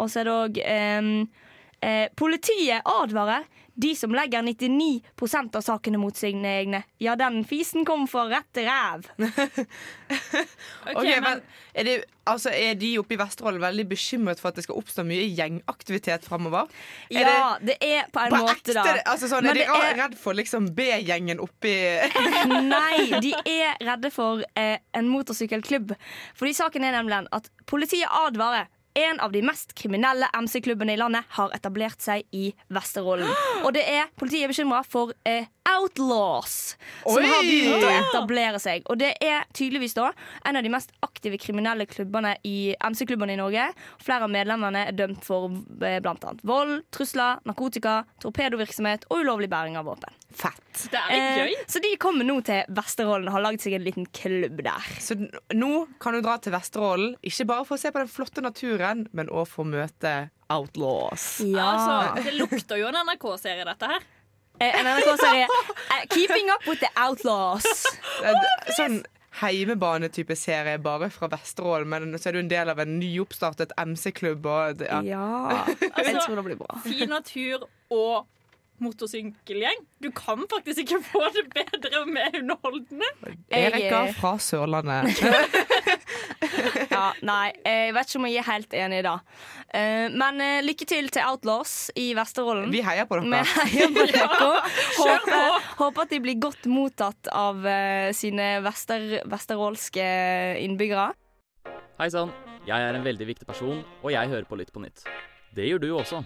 Og 0.00 0.10
så 0.10 0.22
er 0.22 0.28
det 0.28 0.34
òg 0.34 0.60
eh, 0.64 2.08
Politiet 2.18 2.86
advarer 2.88 3.46
de 3.74 3.94
som 3.96 4.12
legger 4.14 4.42
99 4.44 5.02
av 5.56 5.62
sakene 5.64 5.98
mot 6.00 6.16
sine 6.16 6.48
egne. 6.60 6.82
Ja, 7.00 7.14
den 7.16 7.42
fisen 7.48 7.86
kom 7.88 8.04
for 8.10 8.28
rette 8.32 8.64
ræv. 8.66 9.06
okay, 9.18 10.94
okay, 10.94 11.20
men, 11.24 11.40
er, 11.72 11.84
det, 11.88 11.94
altså, 12.28 12.52
er 12.52 12.74
de 12.78 12.90
oppe 13.00 13.16
i 13.16 13.20
Vesterålen 13.20 13.62
veldig 13.62 13.86
bekymret 13.88 14.42
for 14.42 14.52
at 14.52 14.60
det 14.60 14.66
skal 14.66 14.76
oppstå 14.80 15.04
mye 15.08 15.24
gjengaktivitet 15.32 16.28
framover? 16.28 16.68
Er 17.10 17.24
Ja, 17.24 17.48
det 17.64 17.78
er 17.80 18.10
på 18.12 18.20
en 18.26 18.36
På 18.36 18.42
måte, 18.44 18.58
ekte, 18.58 18.76
da. 18.76 18.98
altså, 19.06 19.30
sånn, 19.32 19.48
er 19.48 19.56
de 19.56 19.64
det 19.64 19.70
er- 19.72 19.98
redd 20.02 20.18
for 20.20 20.36
liksom 20.36 20.68
B-gjengen 20.76 21.40
oppi 21.42 21.72
Nei, 22.74 23.08
de 23.24 23.32
er 23.48 23.80
redde 23.80 24.12
for 24.12 24.44
eh, 24.58 24.78
en 24.92 25.08
motorsykkelklubb. 25.08 25.96
Fordi 26.36 26.54
saken 26.60 26.84
er 26.84 26.98
nemlig 26.98 27.24
at 27.32 27.48
politiet 27.66 28.08
advarer. 28.26 28.68
En 28.98 29.20
av 29.24 29.32
de 29.32 29.40
mest 29.44 29.72
kriminelle 29.78 30.28
MC-klubbene 30.36 30.92
i 30.92 31.00
landet 31.00 31.24
har 31.38 31.52
etablert 31.56 32.02
seg 32.04 32.26
i 32.36 32.50
Vesterålen. 32.72 33.30
Og 33.64 33.72
det 33.72 33.86
er, 33.88 34.10
politiet 34.20 34.44
er 34.44 34.52
bekymra 34.52 34.82
for 34.84 35.14
eh, 35.28 35.48
outlaws 35.68 36.76
som 37.02 37.18
Oi! 37.18 37.28
har 37.28 37.44
begynt 37.46 37.84
å 37.86 37.92
etablere 37.92 38.60
seg. 38.62 38.86
Og 38.90 38.98
det 39.00 39.12
er 39.22 39.46
tydeligvis 39.54 39.96
da 39.98 40.10
en 40.48 40.58
av 40.58 40.64
de 40.64 40.72
mest 40.72 40.92
aktive 41.04 41.38
kriminelle 41.42 41.86
klubbene 41.90 42.34
i 42.48 42.74
MC-klubbene 42.78 43.36
i 43.36 43.40
Norge. 43.40 43.68
Flere 44.02 44.26
av 44.26 44.32
medlemmene 44.32 44.86
er 44.88 44.96
dømt 44.98 45.22
for 45.26 45.50
bl.a. 45.52 45.98
blant 46.04 46.24
annet 46.26 46.42
vold, 46.46 46.82
trusler, 46.94 47.42
narkotika, 47.48 48.02
torpedovirksomhet 48.24 49.06
og 49.10 49.22
ulovlig 49.22 49.50
bæring 49.52 49.78
av 49.80 49.88
våpen. 49.90 50.18
Fett. 50.32 50.86
det 50.88 50.96
er 50.96 51.10
litt 51.12 51.40
gøy. 51.42 51.54
Eh, 51.58 51.64
så 51.68 51.80
de 51.84 51.90
kommer 52.00 52.24
nå 52.24 52.38
til 52.46 52.62
Vesterålen 52.72 53.28
og 53.28 53.36
har 53.36 53.44
lagd 53.44 53.60
seg 53.64 53.76
en 53.76 53.84
liten 53.84 54.06
klubb 54.16 54.62
der. 54.64 54.86
Så 55.02 55.18
nå 55.52 55.72
kan 56.02 56.16
du 56.16 56.22
dra 56.24 56.38
til 56.40 56.54
Vesterålen, 56.54 57.18
ikke 57.20 57.48
bare 57.50 57.66
for 57.68 57.76
å 57.76 57.82
se 57.82 57.92
på 57.92 58.00
den 58.00 58.10
flotte 58.10 58.44
naturen, 58.44 59.06
men 59.12 59.28
òg 59.28 59.44
for 59.50 59.66
å 59.66 59.72
møte 59.74 60.14
outlaws. 60.52 61.26
Ja. 61.44 61.68
Altså, 61.68 62.24
det 62.24 62.36
lukter 62.40 62.80
jo 62.80 62.88
en 62.88 63.00
NRK-serie, 63.04 63.68
dette 63.68 63.92
her. 63.92 64.08
Eh, 64.62 64.78
en 64.78 64.86
NRK-serie 64.86 65.46
eh, 65.48 66.04
'Keeping 66.12 66.50
Up 66.54 66.66
With 66.70 66.80
The 66.84 66.90
Outlaws'. 66.96 67.82
Sånn 68.76 69.00
heimebane-type 69.42 70.36
serie 70.36 70.76
bare 70.78 71.08
fra 71.10 71.26
Vesterålen, 71.32 71.88
men 71.88 72.18
så 72.20 72.28
er 72.30 72.36
du 72.36 72.42
en 72.42 72.50
del 72.52 72.68
av 72.70 72.78
en 72.84 72.98
nyoppstartet 73.00 73.72
MC-klubb. 73.80 74.46
og 74.46 74.82
Ja. 74.86 75.00
Ja. 75.02 75.64
Jeg 75.80 75.90
Altså, 75.96 76.26
tror 76.26 76.36
det 76.36 76.44
blir 76.50 76.60
bra. 76.60 76.78
fin 76.84 77.08
natur 77.08 77.64
og 77.90 78.26
motorsykkelgjeng. 78.82 79.84
Du 80.02 80.10
kan 80.16 80.42
faktisk 80.50 80.82
ikke 80.84 81.00
få 81.06 81.22
det 81.36 81.46
bedre 81.54 82.02
og 82.02 82.10
mer 82.12 82.34
underholdende. 82.40 83.08
Erika 83.50 84.04
fra 84.18 84.36
Sørlandet. 84.42 85.12
Ja, 86.92 87.12
nei, 87.24 87.52
jeg 87.64 87.92
vet 87.96 88.08
ikke 88.10 88.18
om 88.20 88.26
jeg 88.28 88.40
er 88.42 88.46
helt 88.46 88.74
enig 88.76 88.98
i 89.00 89.04
det. 89.06 89.12
Eh, 89.78 90.06
Men 90.20 90.40
eh, 90.44 90.58
lykke 90.64 90.86
til 90.88 91.08
til 91.14 91.24
Outlaws 91.24 91.90
i 91.98 92.10
Vesterålen. 92.16 92.68
Vi 92.74 92.82
heier 92.84 93.06
på 93.08 93.16
dere. 93.22 93.40
heier 93.46 93.92
på 93.94 94.04
dere. 94.10 94.50
Håper, 94.98 95.56
håper 95.78 96.04
at 96.04 96.12
de 96.12 96.20
blir 96.24 96.38
godt 96.42 96.68
mottatt 96.70 97.30
av 97.32 97.64
eh, 97.66 98.10
sine 98.16 98.58
vester, 98.66 99.22
vesterålske 99.30 100.04
innbyggere. 100.66 101.12
Hei 102.00 102.10
sann, 102.12 102.32
jeg 102.68 102.76
er 102.76 102.98
en 102.98 103.06
veldig 103.06 103.30
viktig 103.32 103.48
person, 103.48 103.80
og 104.02 104.12
jeg 104.12 104.32
hører 104.34 104.48
på 104.48 104.58
Lytt 104.60 104.72
på 104.74 104.82
nytt. 104.84 105.06
Det 105.56 105.68
gjør 105.70 105.82
du 105.86 105.90
også. 106.02 106.22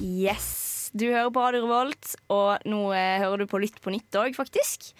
Yes, 0.00 0.90
du 0.92 1.06
hører 1.08 1.30
på 1.32 1.40
Radio 1.40 1.62
Revolt, 1.64 2.10
og 2.32 2.66
nå 2.68 2.80
eh, 2.92 3.16
hører 3.22 3.40
du 3.40 3.46
på 3.48 3.60
Lytt 3.62 3.78
på 3.80 3.92
nytt 3.94 4.16
òg, 4.20 4.34
faktisk. 4.36 4.90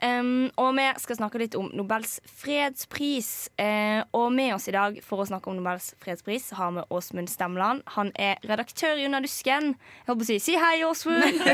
Um, 0.00 0.48
og 0.60 0.74
vi 0.76 0.84
skal 1.00 1.18
snakke 1.18 1.40
litt 1.40 1.56
om 1.56 1.68
Nobels 1.76 2.18
fredspris. 2.40 3.48
Uh, 3.60 4.00
og 4.16 4.30
med 4.32 4.54
oss 4.54 4.68
i 4.68 4.74
dag 4.76 4.96
for 5.04 5.20
å 5.20 5.26
snakke 5.28 5.50
om 5.52 5.58
Nobels 5.58 5.90
fredspris 6.00 6.50
har 6.56 6.72
vi 6.76 6.84
Åsmund 6.92 7.28
Stemland. 7.32 7.84
Han 7.98 8.12
er 8.16 8.40
redaktør 8.48 8.96
i 8.96 9.04
Under 9.08 9.24
dusken. 9.24 9.74
Jeg 9.76 10.08
holdt 10.08 10.22
på 10.22 10.26
å 10.26 10.30
si 10.30 10.38
si 10.46 10.56
hei, 10.60 10.80
Åsmund! 10.88 11.44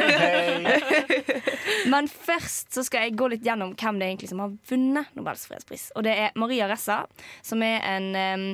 Men 1.92 2.11
først 2.11 2.71
så 2.75 2.87
skal 2.87 3.09
jeg 3.09 3.18
gå 3.18 3.32
litt 3.35 3.47
gjennom 3.47 3.75
hvem 3.75 3.99
det 3.99 4.06
er 4.06 4.14
egentlig 4.14 4.30
som 4.30 4.44
har 4.44 4.54
vunnet 4.71 5.18
Nobels 5.18 5.47
fredspris. 5.50 5.90
Og 5.99 6.06
det 6.06 6.14
er 6.28 6.38
Maria 6.38 6.71
Ressa, 6.71 7.02
som 7.47 7.62
er 7.66 7.82
en 7.97 8.11
em, 8.18 8.49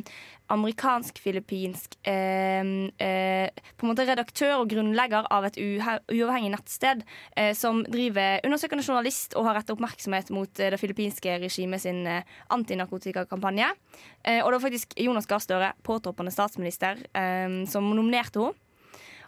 amerikansk-filippinsk 0.53 1.99
eh, 2.09 2.61
eh, 3.07 3.49
På 3.77 3.87
en 3.87 3.93
måte 3.93 4.07
redaktør 4.09 4.63
og 4.63 4.71
grunnlegger 4.73 5.29
av 5.35 5.47
et 5.49 5.59
uavhengig 5.61 6.53
nettsted 6.55 7.05
eh, 7.37 7.53
som 7.57 7.83
driver 7.89 8.43
undersøkende 8.47 8.85
journalist 8.87 9.37
og 9.39 9.49
har 9.49 9.59
rettet 9.59 9.75
oppmerksomhet 9.77 10.33
mot 10.35 10.63
eh, 10.63 10.73
det 10.75 10.81
filippinske 10.81 11.39
regimet 11.45 11.85
sin 11.85 12.05
eh, 12.09 12.39
antinarkotikakampanje. 12.55 13.73
Eh, 14.25 14.41
og 14.43 14.51
det 14.51 14.59
var 14.59 14.67
faktisk 14.69 14.97
Jonas 15.01 15.29
Gahr 15.29 15.45
Støre, 15.45 15.75
påtroppende 15.87 16.33
statsminister, 16.35 17.05
em, 17.17 17.63
som 17.69 17.93
nominerte 17.93 18.43
henne. 18.43 18.68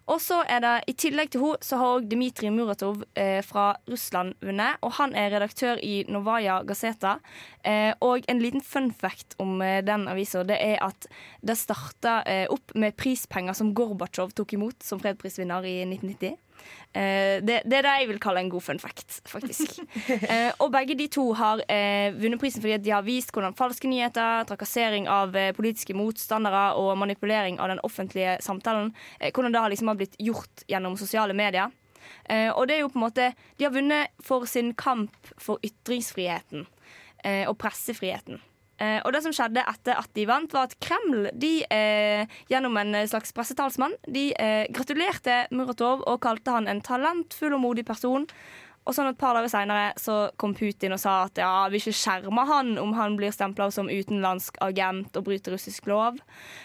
Og 0.08 0.20
så 0.22 0.40
er 0.48 0.62
det, 0.64 0.72
I 0.90 0.94
tillegg 0.98 1.30
til 1.32 1.44
henne 1.44 1.64
så 1.64 1.78
har 1.80 1.96
også 1.98 2.10
Dmitrij 2.10 2.52
Muratov 2.54 3.04
eh, 3.18 3.40
fra 3.46 3.74
Russland 3.90 4.34
vunnet. 4.42 4.80
Og 4.86 4.94
han 4.98 5.14
er 5.14 5.30
redaktør 5.34 5.80
i 5.82 6.04
Novaja 6.08 6.60
Gazeta. 6.66 7.18
Eh, 7.64 7.92
og 8.00 8.26
en 8.28 8.42
liten 8.42 8.64
fun 8.64 8.90
fact 8.92 9.36
om 9.42 9.60
eh, 9.62 9.80
den 9.86 10.08
avisa 10.10 10.42
det 10.46 10.58
er 10.60 10.80
at 10.84 11.08
det 11.46 11.58
starta 11.60 12.20
eh, 12.26 12.46
opp 12.50 12.74
med 12.74 12.96
prispenger 12.98 13.56
som 13.56 13.74
Gorbatsjov 13.76 14.34
tok 14.34 14.56
imot 14.56 14.82
som 14.86 15.02
fredsprisvinner 15.02 15.68
i 15.68 15.80
1990. 15.84 16.38
Eh, 16.90 17.38
det, 17.46 17.60
det 17.70 17.76
er 17.78 17.84
det 17.86 17.92
jeg 18.00 18.08
vil 18.10 18.18
kalle 18.22 18.42
en 18.42 18.50
god 18.50 18.64
fun 18.66 18.80
fact, 18.82 19.20
faktisk. 19.30 19.78
eh, 20.32 20.50
og 20.58 20.72
begge 20.74 20.96
de 20.98 21.06
to 21.12 21.28
har 21.38 21.62
eh, 21.70 22.10
vunnet 22.16 22.40
prisen 22.42 22.64
fordi 22.64 22.80
de 22.82 22.94
har 22.94 23.06
vist 23.06 23.30
hvordan 23.34 23.54
falske 23.58 23.90
nyheter, 23.90 24.44
trakassering 24.48 25.06
av 25.10 25.36
politiske 25.56 25.94
motstandere 25.94 26.72
og 26.80 26.96
manipulering 26.98 27.60
av 27.62 27.70
den 27.70 27.82
offentlige 27.86 28.38
samtalen, 28.42 28.90
hvordan 29.20 29.54
det 29.54 29.62
har 29.62 29.70
liksom 29.70 29.92
har 29.92 30.00
blitt 30.00 30.18
gjort 30.18 30.64
gjennom 30.70 30.98
sosiale 30.98 31.36
medier. 31.36 31.70
Og 32.56 32.64
det 32.66 32.74
er 32.74 32.80
jo 32.82 32.90
på 32.90 32.98
en 32.98 33.04
måte 33.04 33.26
De 33.58 33.64
har 33.64 33.72
vunnet 33.74 34.10
for 34.24 34.46
sin 34.48 34.72
kamp 34.78 35.14
for 35.38 35.62
ytringsfriheten 35.66 36.64
og 37.46 37.56
pressefriheten. 37.60 38.40
Eh, 38.80 38.98
og 39.04 39.12
det 39.14 39.22
som 39.26 39.34
skjedde 39.36 39.64
etter 39.68 40.00
at 40.00 40.10
de 40.16 40.24
vant, 40.28 40.56
var 40.56 40.70
at 40.70 40.78
Kreml 40.82 41.28
de, 41.36 41.52
eh, 41.70 42.40
gjennom 42.50 42.78
en 42.80 42.96
slags 43.10 43.34
pressetalsmann 43.36 43.94
de 44.08 44.30
eh, 44.40 44.64
gratulerte 44.72 45.44
Muratov 45.52 46.06
og 46.08 46.22
kalte 46.24 46.56
han 46.56 46.68
en 46.70 46.82
talentfull 46.84 47.54
og 47.58 47.64
modig 47.68 47.86
person. 47.88 48.26
Og 48.88 48.96
sånn 48.96 49.10
Et 49.10 49.18
par 49.20 49.36
dager 49.36 49.50
seinere 49.52 50.30
kom 50.40 50.54
Putin 50.56 50.94
og 50.96 51.00
sa 51.02 51.26
at 51.26 51.38
ja, 51.38 51.68
vi 51.70 51.78
ikke 51.82 51.92
skjermer 51.94 52.48
han 52.48 52.72
om 52.80 52.94
han 52.96 53.16
blir 53.18 53.32
stempla 53.34 53.68
som 53.74 53.90
utenlandsk 53.92 54.56
agent 54.64 55.18
og 55.20 55.26
bryter 55.28 55.54
russisk 55.54 55.86
lov. 55.90 56.18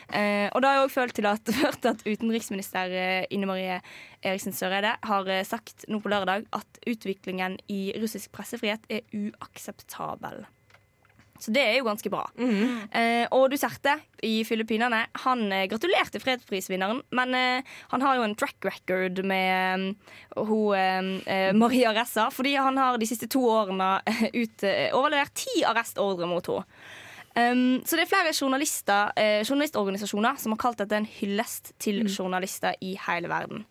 Eh, 0.10 0.48
og 0.48 0.62
det 0.62 0.70
har 0.70 0.80
jeg 0.80 0.86
også 0.86 0.96
følt 0.96 1.16
til 1.20 1.30
at, 1.30 1.54
hørt 1.64 1.90
at 1.92 2.06
utenriksminister 2.08 2.96
eh, 2.96 3.28
Ine 3.36 3.52
Marie 3.52 3.82
Eriksen 4.24 4.56
Søreide 4.56 4.96
har 5.04 5.30
eh, 5.30 5.46
sagt 5.46 5.86
nå 5.92 6.00
på 6.02 6.14
lørdag 6.14 6.48
at 6.56 6.84
utviklingen 6.88 7.60
i 7.68 7.92
russisk 8.00 8.32
pressefrihet 8.34 8.88
er 8.90 9.04
uakseptabel. 9.12 10.46
Så 11.40 11.52
det 11.52 11.62
er 11.62 11.74
jo 11.78 11.88
ganske 11.88 12.10
bra. 12.12 12.24
eh, 12.96 13.26
og 13.36 13.50
Duterte 13.52 13.98
i 14.24 14.44
Filippinene 14.48 15.02
Han 15.26 15.52
eh, 15.52 15.66
gratulerte 15.68 16.22
fredsprisvinneren, 16.24 17.02
men 17.12 17.36
eh, 17.36 17.74
han 17.92 18.06
har 18.06 18.16
jo 18.16 18.24
en 18.24 18.36
track 18.40 18.64
record 18.64 19.20
med 19.28 19.90
eh, 19.92 20.14
hun, 20.40 20.76
eh, 20.78 21.10
eh, 21.28 21.50
Maria 21.54 21.92
Ressa, 21.92 22.30
fordi 22.32 22.56
han 22.56 22.80
har 22.80 22.98
de 22.98 23.10
siste 23.10 23.28
to 23.28 23.44
årene 23.52 24.00
ut, 24.34 24.64
overlevert 24.96 25.36
ti 25.36 25.64
arrestordre 25.68 26.30
mot 26.30 26.48
henne. 26.48 26.66
Um, 27.36 27.82
så 27.84 27.98
det 27.98 28.06
er 28.06 28.08
flere 28.08 28.32
journalister, 28.32 29.10
journalistorganisasjoner 29.44 30.38
som 30.40 30.54
har 30.54 30.60
kalt 30.62 30.80
dette 30.80 30.96
en 30.96 31.08
hyllest 31.18 31.74
til 31.84 32.06
journalister 32.08 32.78
i 32.80 32.94
hele 33.10 33.28
verden. 33.28 33.66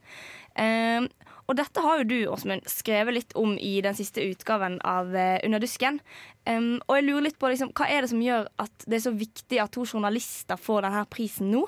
Um, 0.53 1.07
og 1.45 1.59
dette 1.59 1.83
har 1.85 2.01
jo 2.01 2.09
du, 2.09 2.19
Åsmund, 2.33 2.65
skrevet 2.71 3.17
litt 3.19 3.35
om 3.37 3.55
i 3.61 3.77
den 3.85 3.97
siste 3.99 4.25
utgaven 4.25 4.79
av 4.87 5.13
eh, 5.17 5.39
Under 5.45 5.61
dusken. 5.61 6.01
Um, 6.49 6.79
og 6.89 6.99
jeg 6.99 7.07
lurer 7.07 7.27
litt 7.29 7.39
på 7.41 7.51
liksom, 7.53 7.73
hva 7.77 7.89
er 7.89 8.05
det 8.05 8.13
som 8.13 8.23
gjør 8.25 8.49
at 8.61 8.87
det 8.89 8.99
er 8.99 9.05
så 9.07 9.15
viktig 9.17 9.61
at 9.61 9.73
to 9.77 9.85
journalister 9.85 10.61
får 10.61 10.87
denne 10.87 11.05
prisen 11.13 11.53
nå? 11.53 11.65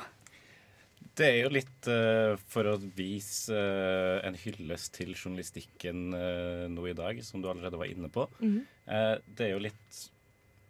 Det 1.16 1.28
er 1.28 1.38
jo 1.46 1.52
litt 1.52 1.88
uh, 1.88 2.36
for 2.52 2.68
å 2.68 2.74
vise 2.96 3.56
uh, 3.56 4.20
en 4.26 4.36
hyllest 4.36 4.92
til 4.98 5.14
journalistikken 5.14 6.10
uh, 6.12 6.66
nå 6.72 6.90
i 6.90 6.96
dag, 6.96 7.22
som 7.24 7.40
du 7.40 7.48
allerede 7.48 7.80
var 7.80 7.88
inne 7.88 8.10
på. 8.12 8.26
Eh, 8.44 9.14
det 9.36 9.48
er 9.48 9.56
jo 9.56 9.64
litt 9.68 10.04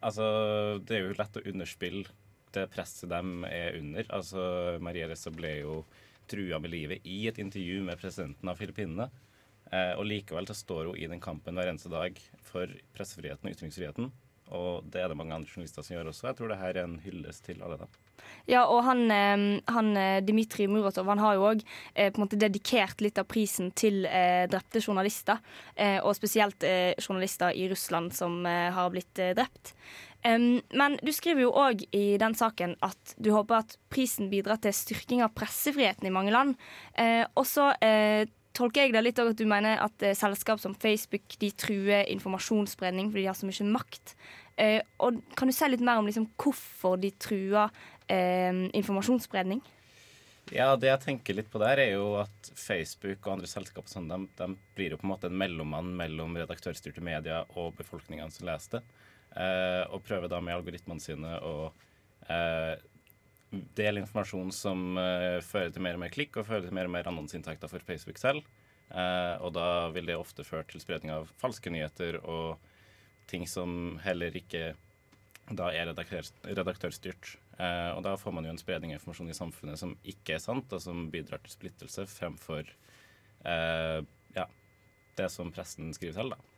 Altså, 0.07 0.27
det 0.87 0.93
er 0.95 1.01
jo 1.03 1.15
lett 1.19 1.39
å 1.41 1.43
underspille 1.51 2.05
det 2.55 2.67
presset 2.71 3.09
de 3.11 3.49
er 3.49 3.79
under. 3.81 4.07
Altså, 4.15 4.43
Maria 4.85 5.09
Ressa 5.11 5.33
ble 5.35 5.55
jo 5.57 5.79
trua 6.31 6.61
med 6.63 6.73
livet 6.73 7.07
i 7.07 7.25
et 7.31 7.39
intervju 7.43 7.83
med 7.87 8.01
presidenten 8.01 8.51
av 8.51 8.59
Filippinene. 8.61 9.09
Eh, 9.73 9.93
og 9.99 10.07
likevel 10.07 10.47
så 10.47 10.55
står 10.55 10.91
hun 10.91 10.99
i 10.99 11.09
den 11.11 11.23
kampen 11.23 11.59
hver 11.59 11.71
eneste 11.73 11.91
dag 11.93 12.19
for 12.47 12.71
pressefriheten 12.97 13.49
og 13.49 13.57
ytringsfriheten. 13.57 14.13
Og 14.55 14.85
det 14.93 15.03
er 15.03 15.11
det 15.11 15.19
mange 15.19 15.35
andre 15.35 15.51
journalister 15.51 15.83
som 15.83 15.97
gjør 15.97 16.13
også. 16.13 16.29
Jeg 16.29 16.39
tror 16.39 16.53
det 16.53 16.61
her 16.61 16.77
er 16.77 16.85
en 16.87 17.01
hyllest 17.03 17.47
til 17.49 17.63
alle 17.65 17.81
dem. 17.81 17.95
Ja, 18.47 18.63
og 18.71 18.85
han, 18.87 19.03
eh, 19.11 19.61
han 19.75 19.91
eh, 19.99 20.23
Dmitrij 20.25 20.69
Muratov 20.71 21.09
han 21.11 21.23
har 21.23 21.37
jo 21.37 21.47
òg 21.51 21.63
eh, 21.95 22.13
dedikert 22.37 23.03
litt 23.03 23.19
av 23.19 23.27
prisen 23.31 23.73
til 23.75 24.07
drepte 24.07 24.81
journalister. 24.81 25.41
Og 25.77 26.15
spesielt 26.17 26.65
journalister 27.03 27.55
i 27.55 27.69
Russland 27.71 28.13
som 28.15 28.45
har 28.45 28.91
blitt 28.91 29.15
drept. 29.15 29.75
Men 30.25 30.97
du 31.03 31.13
skriver 31.15 31.45
jo 31.45 31.53
òg 31.53 31.85
i 31.95 32.17
den 32.21 32.35
saken 32.35 32.75
at 32.85 33.15
du 33.19 33.31
håper 33.35 33.61
at 33.61 33.77
prisen 33.93 34.31
bidrar 34.33 34.61
til 34.63 34.75
styrking 34.75 35.23
av 35.25 35.35
pressefriheten 35.37 36.09
i 36.09 36.15
mange 36.15 36.35
land. 36.35 36.57
Også 37.37 37.37
og 37.37 37.47
så 37.47 37.69
tolker 38.57 38.87
jeg 38.87 38.95
det 38.95 39.05
litt 39.05 39.21
òg 39.23 39.33
at 39.35 39.39
du 39.39 39.47
mener 39.49 39.81
at 39.85 40.05
eh, 40.05 40.17
selskap 40.17 40.61
som 40.63 40.75
Facebook 40.75 41.37
de 41.41 41.53
truer 41.53 42.09
informasjonsspredning 42.15 43.13
fordi 43.13 43.27
de 43.27 43.31
har 43.31 43.39
så 43.39 43.49
mye 43.49 43.71
makt. 43.77 44.17
Eh, 44.57 44.81
og 45.05 45.21
kan 45.37 45.51
du 45.51 45.55
si 45.55 45.69
litt 45.69 45.85
mer 45.85 46.01
om 46.01 46.09
liksom, 46.09 46.31
hvorfor 46.41 46.97
de 47.01 47.13
truer 47.21 47.73
eh, 48.09 48.67
informasjonsspredning? 48.77 49.63
Ja, 50.55 50.71
det 50.79 50.93
jeg 50.93 51.03
tenker 51.03 51.35
litt 51.35 51.49
på 51.51 51.59
der, 51.59 51.81
er 51.83 51.97
jo 51.97 52.13
at 52.21 52.53
Facebook 52.55 53.25
og 53.27 53.33
andre 53.35 53.49
selskaper 53.51 53.91
sånn, 53.91 54.07
de, 54.07 54.29
de 54.39 54.53
blir 54.79 54.95
jo 54.95 55.01
på 55.01 55.09
en 55.09 55.11
måte 55.11 55.27
en 55.27 55.41
mellommann 55.41 55.91
mellom 55.99 56.39
redaktørstyrte 56.39 57.03
media 57.03 57.43
og 57.59 57.75
befolkningen 57.81 58.31
som 58.31 58.47
leser 58.47 58.79
det. 58.79 58.85
Eh, 59.37 59.83
og 59.91 60.05
prøver 60.07 60.31
da 60.31 60.39
med 60.41 60.55
algoritmene 60.55 61.03
sine 61.03 61.35
å 61.43 61.57
dele 63.51 64.03
informasjon 64.03 64.53
som 64.55 64.97
uh, 64.99 65.39
fører 65.45 65.73
til 65.75 65.85
mer 65.85 65.99
og 65.99 66.03
mer 66.03 66.15
klikk 66.15 66.39
og 66.39 66.49
fører 66.49 66.67
til 66.67 66.75
mer 66.77 66.89
og 66.89 66.95
mer 66.97 67.11
annonseinntekter 67.11 67.71
for 67.71 67.85
Facebook 67.87 68.19
selv. 68.21 68.47
Uh, 68.91 69.35
og 69.43 69.53
da 69.57 69.67
vil 69.95 70.11
det 70.11 70.19
ofte 70.19 70.47
føre 70.47 70.67
til 70.71 70.83
spredning 70.83 71.13
av 71.15 71.31
falske 71.41 71.71
nyheter 71.73 72.21
og 72.23 72.59
ting 73.31 73.47
som 73.51 73.97
heller 74.05 74.35
ikke 74.39 74.75
da 75.47 75.71
er 75.71 75.91
redaktør, 75.93 76.27
redaktørstyrt. 76.47 77.37
Uh, 77.59 77.95
og 77.97 78.03
da 78.07 78.17
får 78.19 78.35
man 78.35 78.47
jo 78.47 78.55
en 78.55 78.61
spredning 78.63 78.93
av 78.93 79.01
informasjon 79.01 79.31
i 79.31 79.39
samfunnet 79.39 79.81
som 79.81 79.95
ikke 80.07 80.37
er 80.37 80.43
sant, 80.43 80.73
og 80.75 80.83
som 80.83 81.07
bidrar 81.13 81.43
til 81.45 81.55
splittelse 81.55 82.09
fremfor 82.11 82.75
ja, 83.47 84.43
det 85.15 85.27
som 85.31 85.53
pressen 85.55 85.93
skriver 85.95 86.17
selv, 86.17 86.35
da. 86.35 86.56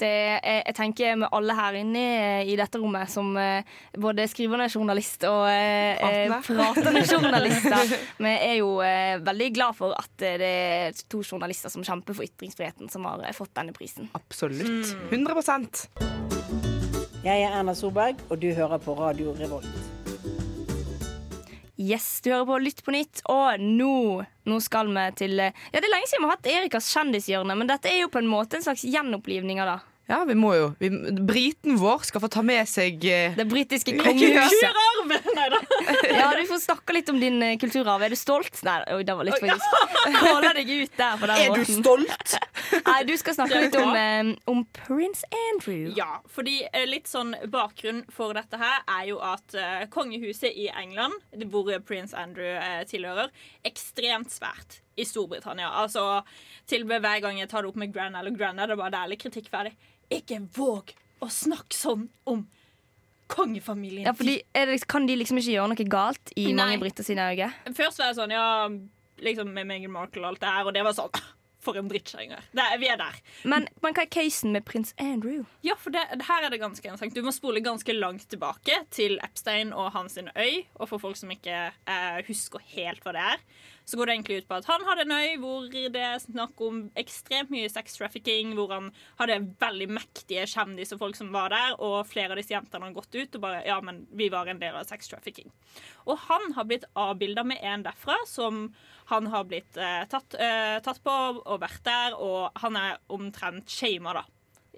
Det 0.00 0.08
jeg, 0.10 0.62
jeg 0.66 0.74
tenker 0.74 1.16
med 1.20 1.28
alle 1.36 1.54
her 1.54 1.76
inne 1.78 2.04
i 2.48 2.56
dette 2.58 2.80
rommet 2.82 3.10
som 3.12 3.28
eh, 3.38 3.62
både 4.00 4.26
skrivende 4.30 4.66
journalist 4.72 5.22
og 5.28 5.44
eh, 5.50 6.00
eh, 6.02 6.34
pratende 6.48 7.04
journalister. 7.12 7.94
Vi 8.18 8.32
er 8.34 8.56
jo 8.58 8.72
eh, 8.82 9.20
veldig 9.24 9.50
glad 9.54 9.78
for 9.78 9.94
at 9.98 10.24
eh, 10.26 10.38
det 10.40 10.50
er 10.50 11.02
to 11.10 11.22
journalister 11.22 11.70
som 11.70 11.86
kjemper 11.86 12.16
for 12.18 12.26
ytringsfriheten, 12.26 12.90
som 12.90 13.06
har 13.06 13.22
eh, 13.28 13.34
fått 13.36 13.54
denne 13.54 13.74
prisen. 13.76 14.10
Absolutt. 14.18 14.94
100% 15.12 15.86
Jeg 17.24 17.40
er 17.46 17.54
Erna 17.54 17.72
Solberg, 17.78 18.18
og 18.30 18.40
du 18.42 18.50
hører 18.52 18.82
på 18.82 18.98
Radio 18.98 19.32
Revolt. 19.38 19.83
Yes, 21.76 22.20
du 22.22 22.30
hører 22.30 22.46
på 22.46 22.58
Lytt 22.62 22.84
på 22.86 22.92
nytt, 22.94 23.24
og 23.30 23.58
nå, 23.58 24.22
nå 24.46 24.58
skal 24.62 24.92
vi 24.94 25.06
til 25.18 25.40
Ja, 25.42 25.50
det 25.74 25.82
er 25.82 25.90
lenge 25.90 26.06
siden 26.06 26.22
vi 26.22 26.28
har 26.28 26.36
hatt 26.36 26.52
Erikas 26.52 26.90
kjendishjørne, 26.94 27.56
men 27.58 27.70
dette 27.70 27.90
er 27.90 28.04
jo 28.04 28.12
på 28.14 28.22
en 28.22 28.30
måte 28.30 28.60
en 28.60 28.66
slags 28.66 28.86
gjenopplivning 28.86 29.58
av 29.64 29.72
det. 29.72 29.80
Ja, 30.06 30.18
vi 30.28 30.34
må 30.36 30.50
jo. 30.52 30.66
Vi, 30.76 30.90
briten 31.24 31.78
vår 31.80 32.02
skal 32.04 32.20
få 32.20 32.28
ta 32.28 32.42
med 32.44 32.68
seg 32.68 33.04
eh, 33.08 33.32
Det 33.38 33.46
britiske 33.48 33.94
kongehuset. 34.02 34.52
Kulturarv! 34.52 35.14
Nei 35.38 35.46
da. 35.54 35.60
Ja, 36.18 36.26
du 36.36 36.42
får 36.50 36.60
snakke 36.60 36.92
litt 36.96 37.08
om 37.08 37.16
din 37.22 37.38
eh, 37.42 37.54
kulturarv. 37.60 38.04
Er 38.04 38.12
du 38.12 38.18
stolt? 38.20 38.58
Nei, 38.66 38.76
oi, 38.92 39.00
det 39.08 39.16
var 39.16 39.24
litt 39.28 39.40
faktisk. 39.40 40.18
Holde 40.20 40.50
deg 40.58 40.72
ut 40.74 40.98
der 41.00 41.16
på 41.22 41.30
den 41.30 41.40
Er 41.40 41.54
du 41.56 41.62
måten. 41.62 41.80
stolt? 41.80 42.36
Nei, 42.84 42.98
du 43.08 43.14
skal 43.20 43.38
snakke 43.38 43.56
er 43.56 43.64
litt 43.66 43.78
om, 43.80 43.96
eh, 43.96 44.34
om 44.52 44.60
prins 44.82 45.24
Andrew. 45.48 45.88
Ja, 45.96 46.18
fordi 46.36 46.58
eh, 46.68 46.84
litt 46.90 47.08
sånn 47.08 47.32
bakgrunn 47.52 48.04
for 48.12 48.36
dette 48.36 48.60
her 48.60 48.84
er 48.98 49.08
jo 49.08 49.18
at 49.24 49.56
eh, 49.56 49.86
kongehuset 49.94 50.52
i 50.52 50.68
England, 50.84 51.16
hvor 51.48 51.72
prins 51.88 52.12
Andrew 52.12 52.52
eh, 52.60 52.82
tilhører, 52.90 53.32
ekstremt 53.64 54.32
svært 54.36 54.82
i 55.00 55.08
Storbritannia. 55.08 55.72
Altså, 55.80 56.20
til 56.70 56.84
og 56.84 56.92
med 56.92 57.02
hver 57.02 57.24
gang 57.24 57.40
jeg 57.40 57.48
tar 57.50 57.64
det 57.64 57.72
opp 57.72 57.80
med 57.80 57.92
Gran 57.96 58.14
eller 58.20 58.36
Grand, 58.36 58.60
er 58.62 58.70
det 58.70 58.78
bare 58.78 58.92
det 58.94 59.00
er 59.00 59.12
litt 59.14 59.24
kritikkferdig. 59.24 59.74
Ikke 60.12 60.40
våg 60.56 60.92
å 61.24 61.28
snakke 61.32 61.76
sånn 61.76 62.08
om 62.28 62.46
kongefamilien. 63.32 64.04
Ja, 64.06 64.12
fordi 64.12 64.42
det, 64.52 64.86
Kan 64.88 65.06
de 65.06 65.16
liksom 65.16 65.38
ikke 65.40 65.54
gjøre 65.54 65.70
noe 65.72 65.86
galt 65.88 66.34
i 66.36 66.50
Nei. 66.52 66.58
mange 66.58 66.80
briter 66.82 67.06
sine 67.06 67.30
øyne? 67.32 67.52
Først 67.74 67.98
var 67.98 68.10
jeg 68.12 68.18
sånn, 68.20 68.34
ja, 68.34 68.68
liksom 69.24 69.52
med 69.54 69.66
Meghan 69.66 69.94
Markle 69.94 70.22
og 70.26 70.34
alt 70.34 70.40
det 70.44 70.52
her, 70.52 70.66
og 70.68 70.74
det 70.76 70.84
var 70.84 70.96
sånn 70.96 71.10
For 71.64 71.78
en 71.78 71.88
er- 71.88 72.78
Vi 72.78 72.88
er 72.88 72.96
der. 72.98 73.14
Men, 73.44 73.66
men 73.80 73.94
hva 73.94 74.02
er 74.02 74.10
casen 74.12 74.52
med 74.52 74.66
prins 74.66 74.92
Andrew? 74.98 75.46
Ja, 75.62 75.72
for 75.80 75.88
det, 75.90 76.02
her 76.28 76.44
er 76.44 76.50
det 76.50 76.60
ganske 76.60 76.84
interessant. 76.84 77.14
Du 77.14 77.22
må 77.22 77.32
spole 77.32 77.62
ganske 77.64 77.90
langt 77.96 78.28
tilbake 78.28 78.82
til 78.90 79.16
Epstein 79.24 79.72
og 79.72 79.92
hans 79.92 80.18
øy. 80.18 80.66
Og 80.76 80.90
for 80.90 80.98
folk 80.98 81.16
som 81.16 81.30
ikke 81.32 81.72
eh, 81.72 82.20
husker 82.28 82.60
helt 82.76 83.00
hva 83.00 83.14
det 83.16 83.22
er, 83.32 83.38
så 83.84 83.98
går 83.98 84.06
det 84.06 84.14
egentlig 84.16 84.38
ut 84.40 84.48
på 84.48 84.56
at 84.58 84.68
han 84.68 84.84
hadde 84.88 85.04
en 85.04 85.14
øy 85.14 85.34
hvor 85.42 85.66
det 85.72 86.00
er 86.00 86.22
snakk 86.22 86.60
om 86.64 86.80
ekstremt 87.00 87.52
mye 87.52 87.68
sex 87.72 87.98
trafficking, 87.98 88.54
hvor 88.56 88.72
han 88.72 88.90
hadde 89.20 89.40
veldig 89.60 89.88
mektige 89.92 90.46
kjendiser, 90.48 91.00
folk 91.00 91.18
som 91.18 91.32
var 91.34 91.52
der, 91.52 91.76
og 91.78 92.06
flere 92.08 92.32
av 92.32 92.40
disse 92.40 92.54
jentene 92.54 92.88
har 92.88 92.96
gått 92.96 93.14
ut 93.14 93.36
og 93.36 93.44
bare 93.44 93.62
Ja, 93.64 93.78
men 93.84 94.04
vi 94.12 94.28
var 94.32 94.48
en 94.48 94.60
del 94.60 94.76
av 94.76 94.88
sex 94.88 95.08
trafficking. 95.12 95.50
Og 96.08 96.18
han 96.28 96.52
har 96.56 96.68
blitt 96.68 96.86
avbilda 96.98 97.44
med 97.46 97.62
en 97.64 97.84
derfra 97.86 98.16
som 98.28 98.66
han 99.12 99.28
har 99.32 99.44
blitt 99.48 99.76
eh, 99.76 100.04
tatt, 100.08 100.36
eh, 100.40 100.78
tatt 100.84 101.02
på 101.04 101.16
og 101.44 101.60
vært 101.60 101.84
der, 101.84 102.16
og 102.16 102.56
han 102.62 102.76
er 102.80 102.98
omtrent 103.12 103.68
shama, 103.70 104.16
da. 104.20 104.24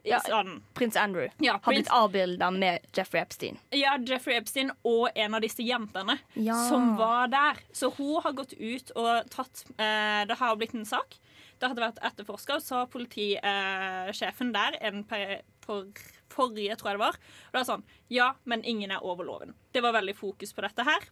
Ja, 0.07 0.21
Sånn. 0.23 0.61
Prins 0.75 0.97
Andrew 0.97 1.29
Ja, 1.43 1.59
har 1.63 1.73
blitt 1.73 1.91
avbilda 1.91 2.51
med 2.55 2.85
Jeffrey 2.95 3.21
Epstein. 3.23 3.59
Ja, 3.75 3.97
Jeffrey 3.99 4.37
Epstein 4.39 4.71
og 4.87 5.09
en 5.15 5.35
av 5.35 5.41
disse 5.43 5.63
jentene 5.67 6.19
Ja. 6.35 6.55
som 6.69 6.97
var 6.97 7.27
der. 7.29 7.59
Så 7.73 7.91
hun 7.97 8.21
har 8.23 8.33
gått 8.33 8.53
ut 8.55 8.91
og 8.97 9.29
tatt 9.31 9.65
eh, 9.79 10.25
Det 10.31 10.37
har 10.39 10.57
blitt 10.57 10.75
en 10.75 10.85
sak. 10.87 11.19
Det 11.59 11.69
hadde 11.71 11.81
vært 11.83 11.99
etterforska, 12.05 12.61
så 12.61 12.83
har 12.83 12.87
politisjefen 12.93 14.53
der 14.53 14.77
en 14.85 15.03
per, 15.09 15.41
for, 15.65 15.87
forrige, 16.33 16.77
tror 16.77 16.91
jeg 16.93 16.99
det 16.99 17.05
var. 17.05 17.17
Og 17.17 17.53
det 17.55 17.61
var 17.63 17.69
sånn 17.71 17.85
Ja, 18.13 18.33
men 18.45 18.65
ingen 18.65 18.91
er 18.93 19.03
over 19.05 19.25
loven. 19.25 19.55
Det 19.73 19.83
var 19.83 19.93
veldig 19.97 20.15
fokus 20.17 20.53
på 20.53 20.63
dette 20.67 20.85
her. 20.87 21.09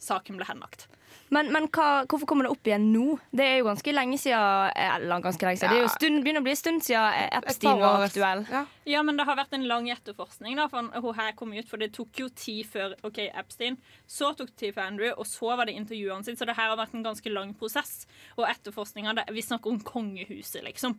Saken 0.00 0.38
ble 0.40 0.46
henlagt. 0.48 0.86
Men, 1.30 1.50
men 1.54 1.66
hva, 1.70 2.04
hvorfor 2.10 2.26
kommer 2.26 2.46
det 2.46 2.50
opp 2.54 2.66
igjen 2.66 2.88
nå? 2.90 3.18
Det 3.30 3.44
er 3.44 3.58
jo 3.60 3.66
ganske 3.68 3.92
lenge 3.94 4.16
siden 4.18 4.70
eh, 4.74 4.94
Eller 4.96 5.22
ganske 5.22 5.46
lenge 5.46 5.60
siden. 5.60 5.74
Det 5.74 5.78
er 5.78 5.84
jo 5.84 5.92
stund, 5.92 6.22
begynner 6.24 6.42
å 6.42 6.46
bli 6.46 6.54
en 6.54 6.58
stund 6.58 6.84
siden 6.86 7.18
eh, 7.20 7.28
Epstein 7.38 7.78
var 7.82 8.04
aktuell. 8.06 8.42
Ja. 8.50 8.62
Ja, 8.90 9.02
men 9.06 9.20
det 9.20 9.26
har 9.28 9.38
vært 9.38 9.54
en 9.54 9.66
lang 9.70 9.86
etterforskning. 9.92 10.56
da, 10.58 10.66
for 10.72 10.90
Hun 10.90 11.18
her 11.20 11.36
kom 11.38 11.54
ut, 11.54 11.68
for 11.70 11.82
det 11.82 11.92
tok 11.94 12.22
jo 12.22 12.28
tid 12.34 12.66
før 12.72 12.96
ok, 13.06 13.22
Epstein. 13.28 13.78
Så 14.10 14.32
tok 14.34 14.50
det 14.50 14.58
tid 14.64 14.74
for 14.74 14.86
Andrew, 14.86 15.12
og 15.14 15.28
så 15.30 15.54
var 15.54 15.70
det 15.70 15.76
intervjuene 15.78 16.26
sine. 16.26 16.40
Så 16.40 16.48
det 16.48 16.56
her 16.58 16.72
har 16.72 16.80
vært 16.80 16.96
en 16.98 17.06
ganske 17.06 17.34
lang 17.34 17.54
prosess. 17.58 18.06
Og 18.38 18.48
etterforskninga 18.48 19.14
Vi 19.30 19.46
snakker 19.46 19.70
om 19.70 19.82
kongehuset, 19.86 20.64
liksom. 20.66 20.98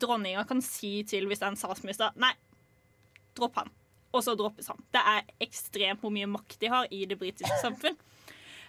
Dronninga 0.00 0.42
kan 0.48 0.58
si 0.64 1.04
til 1.08 1.28
hvis 1.30 1.40
det 1.40 1.46
er 1.46 1.54
en 1.54 1.60
statsminister 1.60 2.16
Nei, 2.20 2.32
dropp 3.38 3.62
han. 3.62 3.70
Og 4.10 4.24
så 4.26 4.34
droppes 4.34 4.66
han. 4.72 4.80
Det 4.90 5.00
er 5.06 5.28
ekstremt 5.46 6.02
hvor 6.02 6.10
mye 6.10 6.26
makt 6.26 6.58
de 6.58 6.70
har 6.72 6.90
i 6.90 7.04
det 7.06 7.18
britiske 7.20 7.60
samfunn. 7.62 7.94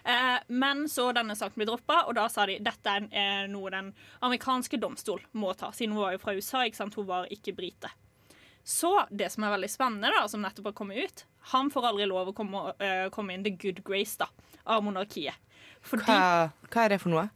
Eh, 0.04 0.38
men 0.46 0.88
så 0.88 1.12
denne 1.14 1.36
saken 1.38 1.60
ble 1.60 1.68
droppa, 1.68 2.02
og 2.08 2.16
da 2.18 2.26
sa 2.32 2.46
de 2.48 2.58
dette 2.62 2.90
er 2.90 3.06
eh, 3.10 3.44
noe 3.50 3.70
den 3.70 3.92
amerikanske 4.20 4.80
domstol 4.82 5.22
må 5.38 5.52
ta, 5.54 5.70
siden 5.76 5.94
hun 5.94 6.04
var 6.04 6.16
jo 6.16 6.22
fra 6.22 6.34
USA. 6.34 6.64
ikke 6.66 6.80
sant? 6.80 6.98
Hun 6.98 7.06
var 7.10 7.30
ikke 7.30 7.54
brite. 7.56 7.92
Så 8.64 8.92
det 9.10 9.30
som 9.34 9.46
er 9.46 9.54
veldig 9.56 9.70
spennende, 9.70 10.10
da, 10.14 10.26
som 10.30 10.42
nettopp 10.42 10.68
har 10.70 10.74
kommet 10.78 11.00
ut 11.02 11.24
Han 11.50 11.66
får 11.74 11.88
aldri 11.88 12.04
lov 12.06 12.28
å 12.30 12.34
komme, 12.36 12.60
eh, 12.78 13.08
komme 13.10 13.34
inn 13.34 13.42
the 13.42 13.50
good 13.50 13.82
grace 13.82 14.14
da, 14.18 14.28
av 14.64 14.84
monarkiet. 14.86 15.34
Fordi 15.82 16.06
Hva, 16.06 16.52
hva 16.70 16.84
er 16.84 16.94
det 16.94 17.00
for 17.02 17.10
noe? 17.10 17.26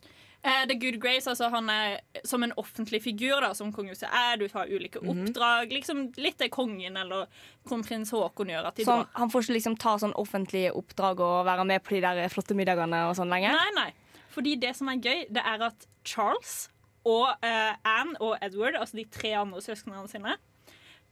Eh, 0.47 0.65
the 0.71 0.77
good 0.79 0.97
grace, 1.03 1.27
altså 1.27 1.49
han 1.51 1.69
er 1.73 1.99
som 2.25 2.43
en 2.47 2.53
offentlig 2.57 3.01
figur, 3.03 3.41
da, 3.43 3.51
som 3.59 3.73
kongehuset 3.75 4.07
er. 4.09 4.37
Du 4.39 4.47
tar 4.49 4.67
ulike 4.71 5.01
Mhm. 5.03 5.27
oppdrag. 5.29 5.73
liksom 5.75 6.05
Litt 6.17 6.39
det 6.39 6.51
kongen 6.55 6.97
eller 6.97 7.27
kronprins 7.67 8.11
Haakon 8.15 8.47
gjør. 8.55 8.67
at 8.71 8.77
de 8.77 8.85
Så 8.85 8.93
han, 8.97 9.07
han 9.15 9.31
får 9.31 9.43
ikke 9.43 9.57
liksom 9.59 9.77
ta 9.79 9.97
sånn 9.99 10.15
offentlige 10.15 10.71
oppdrag 10.73 11.21
og 11.21 11.45
være 11.47 11.67
med 11.67 11.83
på 11.85 11.91
de 11.97 12.01
der 12.01 12.29
flotte 12.29 12.55
middagene 12.55 13.09
og 13.11 13.17
sånn 13.17 13.29
lenger? 13.29 13.53
Nei, 13.53 13.71
nei. 13.75 13.93
Fordi 14.31 14.55
det 14.61 14.77
som 14.77 14.89
er 14.89 14.97
gøy, 15.01 15.27
det 15.33 15.43
er 15.45 15.63
at 15.67 15.87
Charles 16.05 16.69
og 17.05 17.29
uh, 17.43 17.75
Anne 17.85 18.17
og 18.21 18.37
Edward, 18.43 18.75
altså 18.75 18.95
de 18.97 19.05
tre 19.05 19.33
andre 19.35 19.61
søsknene 19.61 20.09
sine, 20.09 20.37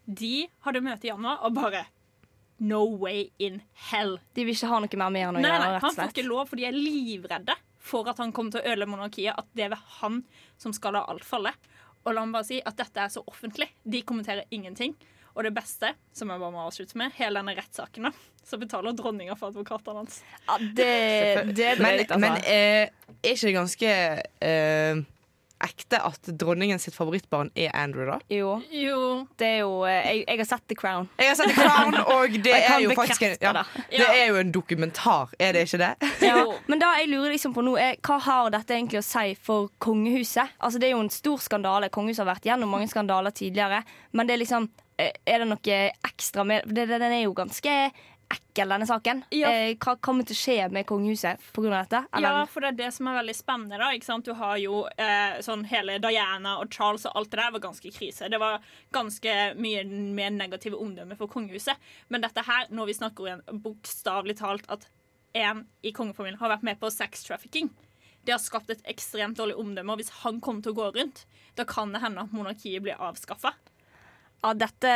de 0.07 0.47
hadde 0.65 0.83
møte 0.85 1.05
i 1.07 1.11
januar 1.13 1.39
og 1.43 1.55
bare 1.55 1.87
No 2.61 2.85
way 2.85 3.31
in 3.39 3.63
hell. 3.91 4.19
De 4.35 4.45
vil 4.45 4.55
ikke 4.55 4.69
ha 4.69 4.79
noe 4.79 4.97
mer 4.97 5.11
med 5.11 5.25
han 5.25 5.37
å 5.37 5.41
Nei, 5.41 5.51
gjøre, 5.51 5.59
nei, 5.65 5.73
rett 5.75 5.83
Han 5.83 5.95
får 5.97 6.13
ikke 6.13 6.27
lov, 6.29 6.49
for 6.49 6.57
de 6.57 6.65
er 6.69 6.73
livredde 6.77 7.55
for 7.85 8.09
at 8.09 8.21
han 8.23 8.33
kommer 8.33 8.55
til 8.55 8.63
å 8.63 8.73
ødelegge 8.73 8.95
monarkiet. 8.95 9.37
At 9.37 9.49
det 9.57 9.69
er 9.69 9.79
han 10.01 10.23
som 10.61 10.73
skal 10.77 10.97
la 10.97 11.05
alt 11.11 11.27
falle. 11.27 11.53
Og 12.05 12.13
la 12.13 12.25
meg 12.25 12.39
bare 12.39 12.49
si 12.49 12.61
at 12.65 12.79
dette 12.81 13.01
er 13.01 13.13
så 13.13 13.25
offentlig. 13.29 13.69
De 13.85 14.01
kommenterer 14.07 14.49
ingenting. 14.55 14.97
Og 15.35 15.43
det 15.43 15.51
beste, 15.57 15.91
som 16.15 16.31
jeg 16.31 16.41
bare 16.41 16.55
må 16.55 16.63
avslutte 16.63 16.99
med, 16.99 17.15
hele 17.19 17.41
denne 17.41 17.57
rettssaken, 17.59 18.07
så 18.47 18.59
betaler 18.61 18.95
dronninga 18.95 19.35
for 19.39 19.51
advokatene 19.51 20.05
hans. 20.05 20.21
Ja, 20.47 20.59
det, 20.61 20.93
det 21.57 21.67
er 21.73 21.83
Men, 21.83 21.99
drøyt, 21.99 22.13
altså. 22.15 22.21
men 22.23 22.37
eh, 22.45 23.09
er 23.19 23.33
ikke 23.33 23.49
det 23.49 23.57
ganske 23.57 23.97
eh, 24.47 25.03
ekte 25.65 26.01
at 26.05 26.29
dronningen 26.41 26.81
sitt 26.83 26.95
favorittbarn 26.97 27.51
er 27.57 27.73
Andrew, 27.77 28.07
da? 28.09 28.19
Jo. 28.31 28.59
Det 29.41 29.49
er 29.49 29.59
jo 29.63 29.81
eh, 29.89 30.01
jeg, 30.11 30.23
jeg 30.29 30.41
har 30.43 30.49
sett 30.51 30.67
The 30.71 30.79
Crown. 30.79 31.09
Jeg 31.21 31.31
har 31.31 31.39
sett 31.41 31.53
The 31.53 31.65
Crown, 31.65 31.99
og 32.17 32.39
det 32.45 32.55
er 32.59 32.79
jo 32.85 32.95
faktisk 32.99 33.27
en, 33.27 33.37
ja, 33.41 33.65
det. 33.91 34.07
er 34.07 34.25
jo 34.31 34.39
en 34.41 34.53
dokumentar, 34.55 35.35
er 35.39 35.57
det 35.57 35.67
ikke 35.69 35.83
det? 35.83 35.93
Ja, 36.25 36.39
men 36.71 36.83
da 36.83 36.95
jeg 37.01 37.11
lurer 37.13 37.35
liksom 37.35 37.55
på 37.57 37.65
nå 37.65 37.77
er, 37.81 37.99
Hva 38.05 38.21
har 38.23 38.55
dette 38.55 38.77
egentlig 38.77 39.01
å 39.01 39.07
si 39.07 39.35
for 39.41 39.71
kongehuset? 39.83 40.57
Altså 40.59 40.81
Det 40.81 40.89
er 40.89 40.97
jo 40.97 41.03
en 41.05 41.13
stor 41.13 41.43
skandale. 41.43 41.91
Kongehuset 41.95 42.25
har 42.25 42.33
vært 42.35 42.49
gjennom 42.49 42.73
mange 42.75 42.89
skandaler 42.91 43.35
tidligere. 43.35 43.83
Men 44.13 44.29
det 44.29 44.37
er 44.37 44.43
liksom 44.43 44.69
eh, 45.01 45.13
Er 45.27 45.43
det 45.43 45.51
noe 45.51 45.79
ekstra 46.09 46.45
med 46.47 46.69
det, 46.69 46.87
Den 46.93 47.09
er 47.11 47.25
jo 47.25 47.35
ganske 47.37 47.77
ekkel, 48.35 48.75
denne 48.75 48.87
saken. 48.89 49.23
Eh, 49.35 49.77
hva 49.81 49.95
kommer 50.03 50.27
til 50.27 50.37
å 50.37 50.41
skje 50.41 50.57
med 50.75 50.87
kongehuset 50.89 51.43
pga. 51.57 51.71
dette? 51.75 52.03
Ja, 52.23 52.35
for 52.51 52.65
det 52.65 52.73
er 52.73 52.81
det 52.83 52.91
som 52.97 53.09
er 53.11 53.21
veldig 53.21 53.37
spennende. 53.37 53.79
da? 53.81 54.19
Du 54.25 54.33
har 54.39 54.59
jo 54.63 54.85
eh, 54.99 55.41
sånn 55.45 55.65
hele 55.71 55.99
Diana 56.03 56.59
og 56.63 56.75
Charles 56.75 57.07
og 57.09 57.17
alt 57.21 57.33
det 57.33 57.41
der 57.41 57.55
var 57.57 57.65
ganske 57.69 57.95
krise. 57.95 58.29
Det 58.31 58.41
var 58.43 58.61
ganske 58.95 59.39
mye 59.57 59.85
mer 59.87 60.35
negative 60.35 60.81
omdømme 60.81 61.17
for 61.17 61.31
kongehuset. 61.31 61.81
Men 62.09 62.25
dette 62.25 62.45
her, 62.47 62.69
når 62.71 62.91
vi 62.91 62.99
snakker 63.01 63.31
igjen 63.31 63.65
bokstavelig 63.65 64.39
talt 64.43 64.69
at 64.73 64.87
en 65.35 65.65
i 65.83 65.91
kongefamilien 65.91 66.39
har 66.39 66.53
vært 66.53 66.67
med 66.67 66.79
på 66.79 66.93
sex 66.95 67.27
trafficking 67.27 67.73
det 68.25 68.33
har 68.33 68.41
skapt 68.43 68.71
et 68.73 68.85
ekstremt 68.89 69.39
dårlig 69.39 69.57
omdømme. 69.61 69.93
Og 69.95 70.01
hvis 70.01 70.13
han 70.23 70.41
kommer 70.45 70.65
til 70.65 70.75
å 70.75 70.79
gå 70.79 70.91
rundt, 70.97 71.25
da 71.59 71.67
kan 71.69 71.93
det 71.93 72.03
hende 72.05 72.25
at 72.25 72.35
monarkiet 72.35 72.85
blir 72.85 73.01
avskaffa. 73.01 73.55
Ja, 74.45 74.51
dette, 74.53 74.91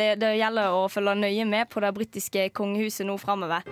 det, 0.00 0.04
det 0.22 0.30
gjelder 0.38 0.72
å 0.72 0.86
følge 0.88 1.12
nøye 1.20 1.44
med 1.44 1.68
på 1.68 1.82
det 1.84 1.90
britiske 1.92 2.46
kongehuset 2.56 3.04
nå 3.04 3.18
framover. 3.20 3.66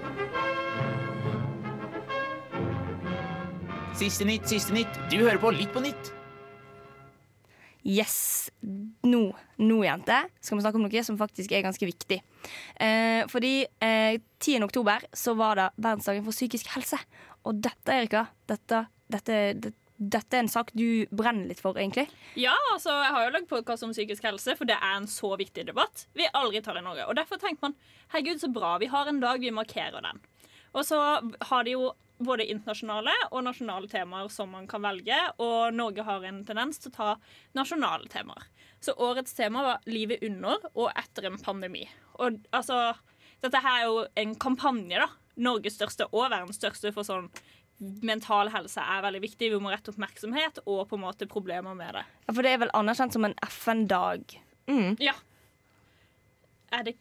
Siste 3.97 4.27
nytt, 4.29 4.45
siste 4.51 4.75
nytt. 4.77 4.99
Du 5.09 5.23
hører 5.23 5.41
på 5.41 5.55
Litt 5.57 5.73
på 5.73 5.81
nytt. 5.81 6.11
Yes. 7.89 8.51
Nå, 8.61 9.23
nå, 9.65 9.79
jente, 9.87 10.19
skal 10.45 10.61
vi 10.61 10.65
snakke 10.67 10.81
om 10.81 10.85
noe 10.85 11.05
som 11.09 11.17
faktisk 11.17 11.57
er 11.57 11.65
ganske 11.65 11.89
viktig. 11.89 12.21
Eh, 12.77 13.23
fordi 13.33 13.55
eh, 13.65 14.19
10. 14.43 14.67
oktober 14.69 15.09
så 15.17 15.33
var 15.41 15.57
det 15.57 15.71
verdensdagen 15.79 16.29
for 16.29 16.37
psykisk 16.37 16.69
helse. 16.77 17.01
Og 17.49 17.65
dette, 17.65 17.97
Erika, 17.97 18.27
dette, 18.51 18.85
dette 19.09 19.41
det 19.57 19.73
dette 19.97 20.37
er 20.37 20.43
en 20.43 20.51
sak 20.51 20.73
du 20.75 21.07
brenner 21.15 21.47
litt 21.51 21.63
for, 21.63 21.79
egentlig. 21.79 22.09
Ja, 22.41 22.55
altså, 22.73 22.91
jeg 22.91 23.13
har 23.15 23.27
jo 23.27 23.35
lagd 23.37 23.51
podkast 23.51 23.87
om 23.87 23.93
psykisk 23.95 24.27
helse, 24.27 24.57
for 24.59 24.69
det 24.69 24.77
er 24.81 24.97
en 24.99 25.07
så 25.11 25.35
viktig 25.39 25.67
debatt 25.69 26.07
vi 26.19 26.27
aldri 26.35 26.63
tar 26.65 26.81
i 26.81 26.85
Norge. 26.85 27.07
Og 27.07 27.19
derfor 27.19 27.39
tenker 27.39 27.69
man 27.69 27.77
herregud, 28.13 28.43
så 28.43 28.51
bra, 28.53 28.77
vi 28.83 28.91
har 28.91 29.11
en 29.11 29.23
dag 29.23 29.43
vi 29.43 29.55
markerer 29.55 30.03
den. 30.03 30.19
Og 30.75 30.83
så 30.89 30.99
har 31.51 31.67
de 31.67 31.77
jo 31.77 31.93
både 32.25 32.47
internasjonale 32.51 33.15
og 33.31 33.43
nasjonale 33.47 33.89
temaer 33.91 34.29
som 34.33 34.53
man 34.55 34.67
kan 34.71 34.83
velge, 34.85 35.17
og 35.43 35.75
Norge 35.75 36.05
har 36.07 36.27
en 36.27 36.43
tendens 36.47 36.81
til 36.83 36.93
å 36.93 36.97
ta 36.99 37.09
nasjonale 37.59 38.11
temaer. 38.11 38.47
Så 38.85 38.95
årets 39.01 39.35
tema 39.35 39.63
var 39.63 39.79
'Livet 39.87 40.23
under 40.23 40.59
og 40.75 40.91
etter 40.95 41.27
en 41.27 41.39
pandemi'. 41.39 41.89
Og 42.19 42.39
altså, 42.53 42.95
dette 43.43 43.63
her 43.63 43.81
er 43.81 43.85
jo 43.87 44.07
en 44.17 44.35
kampanje, 44.35 44.99
da. 44.99 45.09
Norges 45.37 45.75
største 45.75 46.07
og 46.13 46.31
verdens 46.31 46.61
største 46.61 46.93
for 46.95 47.03
sånn 47.03 47.31
mental 47.79 48.49
helse 48.55 48.81
er 48.81 49.03
veldig 49.03 49.21
viktig. 49.25 49.51
Vi 49.51 49.59
må 49.61 49.71
rette 49.73 49.91
oppmerksomhet 49.93 50.61
og 50.67 50.89
på 50.89 50.97
en 50.97 51.03
måte 51.05 51.27
problemer 51.29 51.75
med 51.77 51.95
det. 51.95 52.05
Ja, 52.29 52.33
For 52.35 52.43
det 52.43 52.53
er 52.55 52.59
vel 52.65 52.71
anerkjent 52.75 53.13
som 53.13 53.25
en 53.25 53.35
FN-dag? 53.43 54.37
Ja. 55.03 55.15
Er 56.73 56.83
det 56.85 56.95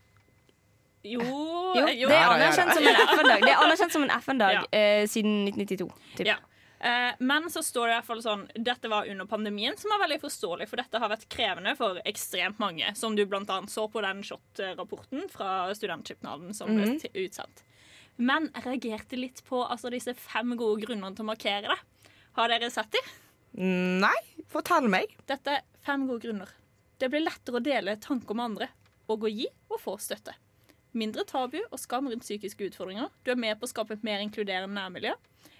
Jo, 1.03 1.19
Jo, 1.19 1.85
det 2.07 2.15
er 2.15 2.31
anerkjent 2.31 2.73
som 2.73 2.85
en 2.87 2.95
FN-dag 2.95 3.41
Det 3.43 3.51
er 3.51 3.61
anerkjent 3.65 3.91
som 3.91 4.03
en 4.03 4.11
FN-dag 4.21 4.53
Ja. 4.55 4.63
eh, 4.71 5.05
siden 5.07 5.45
1992. 5.47 5.89
Typ. 6.17 6.27
Ja. 6.27 6.35
Eh, 6.83 7.13
men 7.19 7.43
så 7.49 7.61
står 7.63 7.87
det 7.87 7.93
i 7.93 7.97
hvert 8.01 8.05
fall 8.07 8.21
sånn 8.23 8.47
Dette 8.63 8.89
var 8.91 9.07
under 9.07 9.25
pandemien, 9.25 9.77
som 9.79 9.91
er 9.95 9.99
veldig 10.03 10.19
forståelig, 10.21 10.67
for 10.67 10.75
dette 10.81 10.99
har 10.99 11.09
vært 11.09 11.27
krevende 11.31 11.75
for 11.77 11.99
ekstremt 12.05 12.59
mange. 12.59 12.95
Som 12.95 13.15
du 13.15 13.25
annet 13.49 13.69
så 13.71 13.87
på 13.91 14.01
den 14.01 14.21
SHoT-rapporten 14.23 15.29
fra 15.31 15.73
Studentskipnaden 15.75 16.53
som 16.53 16.67
ble 16.75 16.85
Mhm. 16.87 16.99
til- 17.01 17.11
utsendt. 17.27 17.63
Men 18.21 18.49
jeg 18.53 18.65
reagerte 18.67 19.17
litt 19.17 19.41
på 19.47 19.63
altså, 19.65 19.89
disse 19.93 20.13
fem 20.17 20.53
gode 20.59 20.85
grunnene 20.85 21.15
til 21.15 21.25
å 21.25 21.31
markere 21.31 21.73
det. 21.73 22.11
Har 22.37 22.49
dere 22.49 22.69
sett 22.73 22.93
de? 22.93 23.01
Nei, 24.03 24.17
fortell 24.49 24.89
meg. 24.89 25.11
Dette 25.29 25.59
er 25.59 25.65
fem 25.85 26.05
gode 26.09 26.25
grunner. 26.27 26.53
Det 27.01 27.09
blir 27.11 27.25
lettere 27.25 27.59
å 27.59 27.63
dele 27.63 27.97
tanker 28.01 28.37
med 28.37 28.51
andre, 28.51 28.69
og 29.11 29.25
å 29.25 29.31
gi 29.31 29.47
og 29.69 29.79
få 29.81 29.97
støtte. 30.01 30.35
Mindre 30.93 31.25
tabu 31.25 31.57
og 31.63 31.79
skam 31.81 32.07
rundt 32.09 32.25
psykiske 32.25 32.69
utfordringer. 32.69 33.09
Du 33.25 33.31
er 33.33 33.39
med 33.39 33.57
på 33.57 33.65
å 33.65 33.71
skape 33.71 33.97
et 33.97 34.05
mer 34.05 34.21
inkluderende 34.21 34.77
nærmiljø. 34.77 35.13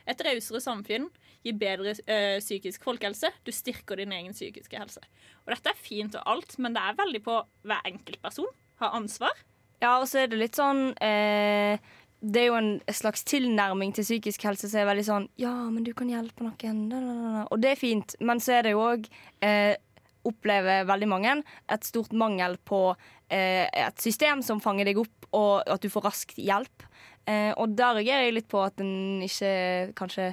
Et 0.10 0.22
rausere 0.28 0.62
samfunn 0.62 1.08
gir 1.44 1.56
bedre 1.60 1.96
ø, 1.96 2.20
psykisk 2.40 2.86
folkehelse. 2.86 3.32
Du 3.44 3.52
styrker 3.56 4.00
din 4.00 4.14
egen 4.14 4.36
psykiske 4.36 4.78
helse. 4.78 5.02
Og 5.44 5.56
dette 5.56 5.74
er 5.74 5.80
fint 5.80 6.16
og 6.20 6.30
alt, 6.36 6.54
men 6.62 6.78
det 6.78 6.84
er 6.86 7.00
veldig 7.02 7.24
på 7.26 7.40
hver 7.66 7.90
enkelt 7.90 8.22
person. 8.24 8.54
Har 8.82 8.94
ansvar. 8.98 9.34
Ja, 9.84 9.98
og 10.00 10.08
så 10.10 10.24
er 10.24 10.30
det 10.32 10.40
litt 10.40 10.58
sånn 10.58 10.94
eh, 11.04 11.82
Det 12.24 12.40
er 12.40 12.46
jo 12.48 12.56
en 12.56 12.74
slags 12.96 13.26
tilnærming 13.28 13.92
til 13.96 14.06
psykisk 14.06 14.46
helse 14.48 14.70
som 14.72 14.80
er 14.80 14.88
veldig 14.88 15.08
sånn 15.08 15.26
Ja, 15.42 15.52
men 15.68 15.84
du 15.84 15.92
kan 15.98 16.12
hjelpe 16.12 16.46
noen. 16.46 16.86
Og 17.50 17.58
det 17.60 17.74
er 17.74 17.82
fint, 17.82 18.16
men 18.24 18.40
så 18.44 18.60
er 18.60 18.68
det 18.68 18.76
jo 18.76 18.86
òg 18.86 19.10
eh, 19.44 19.76
Opplever 20.24 20.86
veldig 20.88 21.10
mange 21.12 21.34
et 21.44 21.84
stort 21.84 22.14
mangel 22.16 22.56
på 22.64 22.94
eh, 23.28 23.68
et 23.68 24.00
system 24.00 24.40
som 24.46 24.62
fanger 24.64 24.88
deg 24.88 25.02
opp, 25.02 25.28
og 25.36 25.68
at 25.68 25.84
du 25.84 25.90
får 25.92 26.06
raskt 26.08 26.40
hjelp. 26.40 26.86
Eh, 27.28 27.52
og 27.60 27.76
der 27.76 27.98
reagerer 27.98 28.30
jeg 28.30 28.38
litt 28.38 28.48
på 28.52 28.62
at 28.64 28.80
en 28.80 29.20
ikke 29.26 29.52
kanskje 30.00 30.30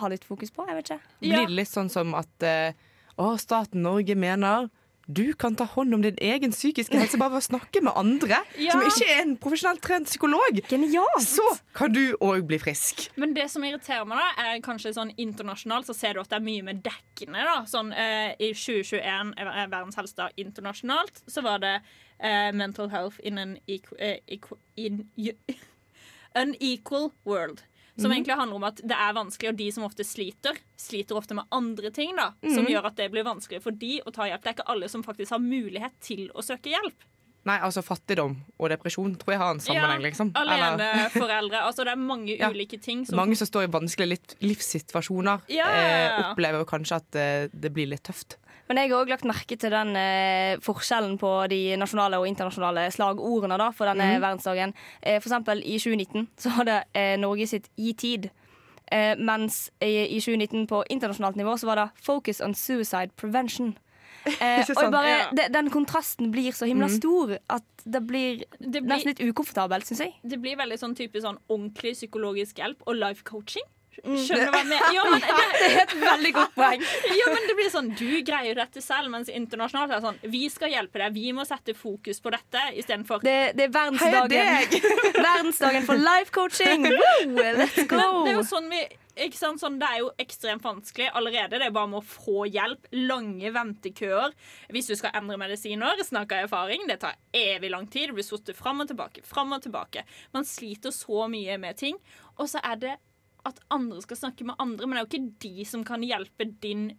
har 0.00 0.12
litt 0.12 0.24
fokus 0.24 0.54
på. 0.56 0.64
Jeg 0.70 0.78
vet 0.78 0.88
ikke. 0.88 1.12
Blir 1.20 1.44
det 1.50 1.58
litt 1.58 1.68
sånn 1.68 1.92
som 1.92 2.16
at 2.16 2.48
eh, 2.48 2.72
å, 3.20 3.34
staten 3.40 3.84
Norge 3.84 4.16
mener 4.16 4.70
du 5.12 5.32
kan 5.34 5.56
ta 5.56 5.64
hånd 5.64 5.94
om 5.94 6.02
din 6.02 6.16
egen 6.20 6.52
psykiske 6.54 6.96
helse 6.98 7.18
bare 7.20 7.32
ved 7.34 7.42
å 7.42 7.46
snakke 7.48 7.82
med 7.82 7.92
andre 7.96 8.38
Ja. 8.58 8.72
som 8.72 8.80
ikke 8.86 9.06
er 9.08 9.22
en 9.22 9.36
profesjonelt 9.36 9.80
trent 9.82 10.06
psykolog. 10.06 10.60
Genialt! 10.68 11.22
Så 11.26 11.42
kan 11.74 11.92
du 11.92 12.16
òg 12.20 12.46
bli 12.46 12.58
frisk. 12.58 13.08
Men 13.16 13.34
det 13.34 13.48
som 13.50 13.62
irriterer 13.64 14.04
meg, 14.06 14.18
da, 14.18 14.44
er 14.54 14.60
kanskje 14.60 14.94
sånn 14.94 15.14
internasjonalt 15.16 15.86
så 15.90 15.94
ser 15.94 16.14
du 16.14 16.20
at 16.20 16.28
det 16.30 16.36
er 16.40 16.46
mye 16.46 16.62
mer 16.62 16.80
dekkende. 16.84 17.42
da. 17.44 17.64
Sånn, 17.66 17.92
eh, 17.92 18.34
I 18.40 18.52
2021, 18.52 19.34
er 19.36 19.68
Verdens 19.68 19.96
helsedag 19.96 20.30
internasjonalt, 20.36 21.22
så 21.28 21.42
var 21.42 21.58
det 21.58 21.80
eh, 22.20 22.52
mental 22.52 22.88
health 22.90 23.18
in 23.24 23.38
an 23.38 23.58
equal, 23.66 23.98
eh, 23.98 24.18
equal 24.28 24.58
in, 24.76 25.08
unequal 26.34 27.12
world. 27.24 27.62
Som 28.00 28.10
mm. 28.10 28.16
egentlig 28.16 28.36
handler 28.40 28.56
om 28.56 28.64
at 28.64 28.76
det 28.80 28.96
er 28.96 29.12
vanskelig, 29.12 29.50
og 29.52 29.56
de 29.60 29.68
som 29.76 29.84
ofte 29.84 30.04
sliter, 30.08 30.56
sliter 30.80 31.16
ofte 31.20 31.34
med 31.36 31.44
andre 31.52 31.90
ting. 31.92 32.16
da, 32.16 32.30
Som 32.42 32.64
Mhm. 32.64 32.72
gjør 32.72 32.86
at 32.86 32.96
det 32.96 33.10
blir 33.12 33.24
vanskelig 33.24 33.60
for 33.62 33.70
de 33.76 34.00
å 34.06 34.12
ta 34.12 34.22
hjelp. 34.24 34.42
Det 34.42 34.48
er 34.50 34.54
ikke 34.62 34.68
alle 34.72 34.88
som 34.88 35.02
faktisk 35.04 35.30
har 35.30 35.38
mulighet 35.44 35.92
til 36.00 36.28
å 36.34 36.40
søke 36.42 36.72
hjelp. 36.72 37.06
Nei, 37.42 37.58
altså 37.58 37.80
fattigdom 37.82 38.34
og 38.60 38.68
depresjon 38.68 39.14
tror 39.16 39.32
jeg 39.32 39.38
har 39.40 39.50
en 39.54 39.60
sammenheng, 39.60 40.02
liksom. 40.02 40.32
Eller- 40.36 40.76
Aleneforeldre. 40.76 41.60
Altså, 41.66 41.84
det 41.84 41.92
er 41.92 41.96
mange 41.96 42.36
Ja. 42.38 42.50
ulike 42.50 42.78
ting 42.80 43.06
som 43.06 43.16
Mange 43.16 43.34
som 43.34 43.46
står 43.46 43.64
i 43.64 43.70
vanskelige 43.72 44.18
livssituasjoner, 44.42 45.40
Ja. 45.48 45.66
eh, 45.66 46.30
opplever 46.34 46.64
kanskje 46.66 46.96
at 46.96 47.16
eh, 47.16 47.48
det 47.58 47.72
blir 47.72 47.88
litt 47.88 48.02
tøft. 48.02 48.36
Men 48.70 48.78
jeg 48.78 48.92
har 48.92 49.00
òg 49.02 49.08
lagt 49.10 49.24
merke 49.26 49.56
til 49.58 49.72
den 49.74 49.96
eh, 49.98 50.56
forskjellen 50.62 51.16
på 51.18 51.30
de 51.50 51.74
nasjonale 51.80 52.20
og 52.22 52.28
internasjonale 52.30 52.84
slagordene 52.94 53.56
da, 53.58 53.72
for 53.74 53.90
denne 53.90 54.06
Mhm. 54.14 54.20
verdensdagen. 54.22 54.74
Eh, 55.02 55.18
for 55.18 55.28
eksempel 55.28 55.58
i 55.66 55.74
2019 55.82 56.28
så 56.38 56.52
var 56.56 56.64
det 56.68 56.76
eh, 56.94 57.16
Norge 57.18 57.48
sitt 57.50 57.66
Gi 57.76 57.92
tid. 57.98 58.30
Eh, 58.92 59.16
mens 59.18 59.70
i, 59.82 60.06
i 60.16 60.20
2019 60.22 60.68
på 60.70 60.84
internasjonalt 60.88 61.34
nivå 61.36 61.58
så 61.58 61.66
var 61.66 61.76
det 61.82 61.90
Focus 62.02 62.40
on 62.40 62.54
Suicide 62.54 63.10
Prevention. 63.16 63.76
Eh, 64.40 64.66
og 64.76 64.92
bare, 64.92 65.08
Ja. 65.08 65.30
de, 65.32 65.48
Den 65.52 65.70
kontrasten 65.70 66.30
blir 66.30 66.52
så 66.52 66.66
himla 66.68 66.86
Mhm. 66.86 66.96
stor 67.00 67.38
at 67.48 67.62
det 67.86 68.06
blir, 68.06 68.44
Det 68.60 68.82
blir- 68.84 68.88
nesten 68.92 69.06
litt 69.16 69.20
ukomfortabelt, 69.34 69.86
syns 69.86 69.98
jeg. 70.00 70.12
Det 70.22 70.38
blir 70.42 70.56
veldig 70.56 70.76
sånn 70.78 70.94
type 70.94 71.16
sånn 71.18 71.38
ordentlig 71.48 71.94
psykologisk 71.96 72.56
hjelp 72.60 72.76
og 72.86 72.94
life 72.96 73.24
coaching. 73.24 73.62
Mm. 74.04 74.16
Skjønner 74.22 74.46
du 74.46 74.54
hva 74.54 74.60
jeg 74.60 74.68
mener? 74.70 74.92
Ja, 74.96 75.04
men, 75.10 75.24
Det 75.24 75.66
er 75.66 75.80
et 75.82 75.94
veldig 75.98 76.32
godt 76.36 76.54
poeng. 76.54 76.84
ja, 77.20 77.26
men 77.34 77.48
det 77.48 77.56
blir 77.58 77.72
sånn, 77.72 77.90
Du 77.98 78.06
greier 78.26 78.60
dette 78.60 78.82
selv, 78.84 79.10
mens 79.12 79.30
internasjonalt 79.32 79.90
er 79.90 79.98
det 79.98 80.06
sånn 80.06 80.32
Vi 80.32 80.44
skal 80.52 80.72
hjelpe 80.74 81.02
deg, 81.02 81.12
vi 81.16 81.34
må 81.36 81.44
sette 81.48 81.74
fokus 81.76 82.22
på 82.22 82.32
dette 82.34 82.64
istedenfor 82.80 83.24
Det, 83.26 83.36
det 83.58 83.66
er 83.68 83.74
verdensdagen, 83.74 84.88
verdensdagen 85.28 85.86
for 85.88 86.00
life 86.00 86.32
coaching! 86.34 86.86
Woo, 86.86 87.36
let's 87.58 87.78
go! 87.90 88.00
Men 88.00 88.24
det 88.24 88.34
er 88.34 88.38
jo 88.38 88.48
sånn 88.48 88.70
vi? 88.72 88.82
Sånn, 89.20 89.76
det 89.76 89.84
er 89.84 89.98
jo 90.00 90.06
ekstremt 90.22 90.64
vanskelig 90.64 91.10
allerede. 91.12 91.58
Det 91.60 91.66
er 91.66 91.74
bare 91.74 91.90
med 91.92 91.98
å 91.98 92.06
få 92.06 92.46
hjelp. 92.48 92.86
Lange 92.94 93.50
ventekøer. 93.52 94.32
Hvis 94.72 94.88
du 94.88 94.94
skal 94.96 95.12
endre 95.18 95.36
medisiner, 95.40 96.00
snakker 96.06 96.40
jeg 96.40 96.48
erfaring, 96.48 96.86
det 96.88 97.00
tar 97.02 97.18
evig 97.36 97.72
lang 97.74 97.84
tid. 97.90 98.08
Du 98.08 98.16
blir 98.16 98.24
sittet 98.24 98.56
fram 98.56 98.80
og 98.80 98.88
tilbake, 98.88 99.20
fram 99.26 99.52
og 99.52 99.60
tilbake. 99.66 100.06
Man 100.32 100.48
sliter 100.48 100.94
så 100.94 101.26
mye 101.28 101.58
med 101.60 101.76
ting. 101.82 102.00
Og 102.38 102.48
så 102.48 102.62
er 102.64 102.80
det 102.80 102.96
at 103.48 103.60
andre 103.72 104.00
skal 104.04 104.18
snakke 104.18 104.44
med 104.46 104.58
andre, 104.60 104.86
men 104.86 104.96
det 104.96 105.00
er 105.00 105.06
jo 105.06 105.10
ikke 105.10 105.38
de 105.44 105.64
som 105.68 105.84
kan 105.86 106.02
hjelpe 106.04 106.46
din, 106.62 106.90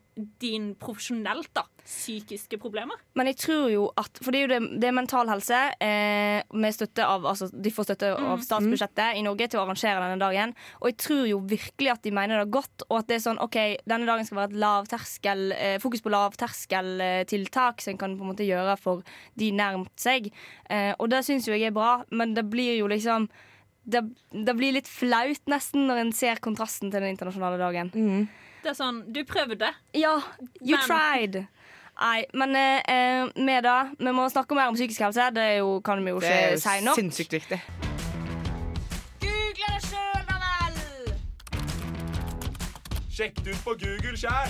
din 0.41 0.71
profesjonelt, 0.79 1.51
da. 1.55 1.65
Psykiske 1.81 2.59
problemer. 2.61 2.99
Men 3.17 3.31
jeg 3.31 3.39
tror 3.41 3.63
jo 3.71 3.85
at 3.97 4.19
For 4.21 4.29
det 4.29 4.37
er 4.37 4.43
jo 4.43 4.49
det, 4.51 4.59
det 4.83 4.89
er 4.91 4.93
Mental 4.93 5.29
Helse 5.31 5.59
eh, 5.81 6.43
med 6.53 6.75
støtte 6.75 7.07
av 7.09 7.25
Altså 7.25 7.47
de 7.49 7.71
får 7.73 7.87
støtte 7.87 8.11
av 8.13 8.43
statsbudsjettet 8.45 9.17
i 9.17 9.23
Norge 9.25 9.47
til 9.49 9.57
å 9.57 9.63
arrangere 9.63 10.03
denne 10.03 10.21
dagen. 10.21 10.53
Og 10.79 10.91
jeg 10.91 10.99
tror 11.01 11.23
jo 11.31 11.41
virkelig 11.49 11.93
at 11.95 12.05
de 12.05 12.13
mener 12.13 12.43
det 12.43 12.53
godt, 12.53 12.85
og 12.89 12.99
at 12.99 13.09
det 13.09 13.17
er 13.17 13.25
sånn 13.25 13.41
OK, 13.41 13.57
denne 13.89 14.09
dagen 14.09 14.29
skal 14.29 14.43
være 14.43 14.53
et 14.53 14.61
lavterskel 14.61 15.45
eh, 15.57 15.77
fokus 15.81 16.05
på 16.05 16.13
lavterskeltiltak 16.13 17.81
som 17.81 17.95
en 17.95 18.01
kan 18.05 18.17
på 18.17 18.27
en 18.27 18.33
måte 18.35 18.47
gjøre 18.47 18.77
for 18.81 19.05
de 19.41 19.51
nærmt 19.57 19.93
seg. 19.99 20.29
Eh, 20.69 20.91
og 20.97 21.09
det 21.11 21.25
syns 21.27 21.49
jo 21.49 21.57
jeg 21.57 21.71
er 21.71 21.75
bra, 21.75 22.01
men 22.13 22.37
det 22.37 22.45
blir 22.51 22.77
jo 22.77 22.91
liksom 22.91 23.31
det, 23.83 24.01
det 24.31 24.53
blir 24.55 24.73
litt 24.73 24.87
flaut 24.87 25.41
nesten 25.49 25.87
når 25.89 25.97
en 26.05 26.11
ser 26.13 26.35
kontrasten 26.43 26.91
til 26.91 27.01
den 27.01 27.09
internasjonale 27.15 27.57
dagen. 27.57 27.91
Det 28.61 28.69
er 28.69 28.77
sånn 28.77 29.01
Du 29.11 29.23
prøvde. 29.25 29.71
Ja, 29.97 30.15
you 30.61 30.77
Men- 30.77 30.85
tried. 30.87 31.47
Nei, 32.01 32.25
men 32.33 32.55
eh, 32.55 32.81
eh, 32.89 33.27
med 33.35 33.63
det 33.63 33.95
Vi 33.99 34.11
må 34.15 34.23
snakke 34.31 34.55
mer 34.55 34.69
om 34.71 34.75
psykisk 34.75 35.01
helse. 35.01 35.27
Det 35.35 35.41
er 35.43 35.57
jo, 35.59 35.81
kan 35.85 36.03
vi 36.03 36.09
jo 36.13 36.19
Det 36.19 36.29
er 36.31 36.55
ikke 36.55 36.61
si 36.63 36.81
nok. 36.85 36.95
sinnssykt 36.97 37.33
viktig. 37.35 37.59
Google 39.21 39.69
det 39.75 39.83
sjøl, 39.85 40.21
da 40.29 40.37
vel! 40.45 40.75
Sjekk 43.11 43.43
det 43.43 43.53
ut 43.53 43.63
på 43.65 43.75
Google 43.83 44.17
sjæl. 44.17 44.49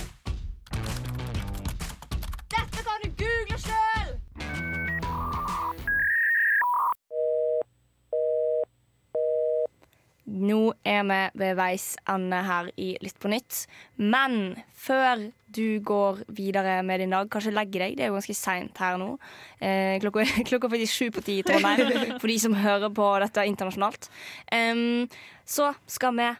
Nå 10.32 10.60
er 10.88 11.02
vi 11.08 11.20
ved 11.42 11.56
veis 11.58 11.92
ende 12.08 12.38
her 12.46 12.70
i 12.80 12.92
Lytt 13.04 13.18
på 13.20 13.30
nytt. 13.32 13.64
Men 14.00 14.56
før 14.72 15.28
du 15.52 15.80
går 15.84 16.22
videre 16.32 16.78
med 16.86 17.02
din 17.02 17.12
dag, 17.12 17.28
kanskje 17.30 17.52
legger 17.52 17.84
deg, 17.84 17.96
det 17.98 18.06
er 18.06 18.12
jo 18.12 18.16
ganske 18.16 18.36
seint 18.36 18.78
her 18.80 18.96
nå. 19.00 19.10
Eh, 19.60 19.98
klokka, 20.00 20.24
klokka 20.48 20.70
er 20.70 20.74
faktisk 20.76 20.96
sju 20.96 21.10
på 21.12 21.24
ti 21.26 21.40
i 21.40 21.44
Trondheim, 21.46 22.16
for 22.16 22.32
de 22.32 22.38
som 22.40 22.56
hører 22.56 22.92
på 22.94 23.10
dette 23.22 23.44
internasjonalt. 23.50 24.08
Um, 24.48 25.04
så 25.44 25.72
skal 25.90 26.16
vi 26.16 26.30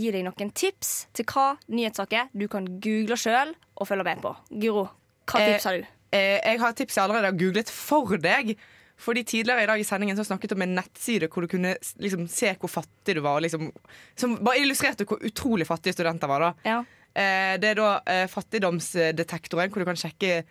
gi 0.00 0.12
deg 0.14 0.26
noen 0.26 0.52
tips 0.54 0.92
til 1.16 1.26
hva 1.32 1.54
nyhetssaker 1.72 2.28
du 2.36 2.46
kan 2.50 2.68
google 2.82 3.16
sjøl 3.18 3.54
og 3.74 3.88
følge 3.88 4.06
med 4.06 4.20
på. 4.22 4.34
Guro, 4.62 4.84
hva 5.30 5.40
Eh, 5.40 5.54
tips 5.54 5.70
har 5.70 5.80
du? 5.80 5.88
Eh, 6.12 6.36
jeg 6.44 6.60
har 6.60 6.76
tips 6.76 6.96
jeg 6.96 7.04
allerede 7.04 7.32
har 7.32 7.40
googlet 7.40 7.72
for 7.72 8.20
deg. 8.20 8.54
Fordi 9.00 9.24
Tidligere 9.24 9.64
i 9.64 9.68
dag 9.70 9.80
i 9.80 9.84
sendingen 9.86 10.18
så 10.18 10.24
snakket 10.28 10.52
du 10.52 10.56
om 10.58 10.64
en 10.66 10.74
nettside 10.76 11.28
hvor 11.32 11.46
du 11.46 11.48
kunne 11.48 11.74
liksom, 12.02 12.26
se 12.28 12.52
hvor 12.60 12.68
fattig 12.72 13.16
du 13.16 13.22
var. 13.24 13.40
Liksom, 13.40 13.70
som 14.18 14.36
bare 14.44 14.60
illustrerte 14.60 15.06
hvor 15.08 15.22
utrolig 15.24 15.66
fattige 15.68 15.96
studenter 15.96 16.28
var. 16.28 16.40
da 16.40 16.52
Ja. 16.68 16.78
Eh, 17.14 17.54
det 17.58 17.72
er 17.72 17.78
da 17.80 17.88
eh, 18.06 18.26
fattigdomsdetektoren, 18.30 19.70
hvor 19.72 19.82
du 19.82 19.88
kan 19.88 19.98
sjekke 19.98 20.44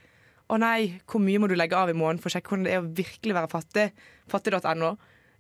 Å 0.50 0.58
nei, 0.58 1.00
hvor 1.06 1.22
mye 1.22 1.38
må 1.38 1.46
du 1.48 1.54
legge 1.54 1.78
av 1.78 1.92
i 1.92 1.94
måneden 1.94 2.18
for 2.24 2.32
å 2.32 2.34
sjekke 2.34 2.50
hvordan 2.50 2.66
det 2.66 2.72
er 2.74 2.82
å 2.82 2.88
virkelig 2.98 3.36
være 3.38 3.50
fattig. 3.52 3.84
Fattig.no. 4.32 4.96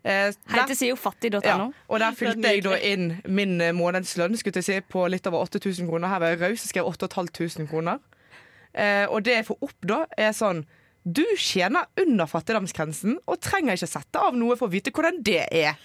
Eh, 0.06 0.30
Heter 0.54 0.78
sier 0.78 0.93
jo 0.93 1.00
fattig.no. 1.02 1.41
ja, 1.43 1.56
og 1.89 2.00
der 2.00 2.13
fylte 2.15 2.52
jeg 2.54 2.62
da 2.63 2.78
inn 2.78 3.15
min 3.26 3.58
eh, 3.60 3.74
månedslønn 3.74 4.38
skulle 4.38 4.62
jeg 4.62 4.67
si, 4.67 4.78
på 4.86 5.08
litt 5.10 5.26
over 5.28 5.48
8000 5.50 5.89
kroner. 5.89 6.12
Her 6.13 6.22
var 6.22 6.36
jeg 6.36 6.41
raus 6.43 6.62
og 6.62 6.69
skrev 6.69 6.91
8500 6.93 7.67
kroner. 7.72 7.98
Eh, 8.69 9.08
og 9.10 9.26
det 9.26 9.39
jeg 9.39 9.48
får 9.50 9.65
opp 9.65 9.89
da, 9.89 10.04
er 10.13 10.38
sånn 10.38 10.62
Du 11.04 11.24
tjener 11.40 11.88
under 12.00 12.28
fattigdomsgrensen 12.28 13.20
og 13.26 13.40
trenger 13.44 13.78
ikke 13.78 13.90
sette 13.90 14.22
av 14.22 14.36
noe 14.38 14.58
for 14.60 14.68
å 14.68 14.74
vite 14.74 14.92
hvordan 14.96 15.22
det 15.26 15.46
er. 15.48 15.78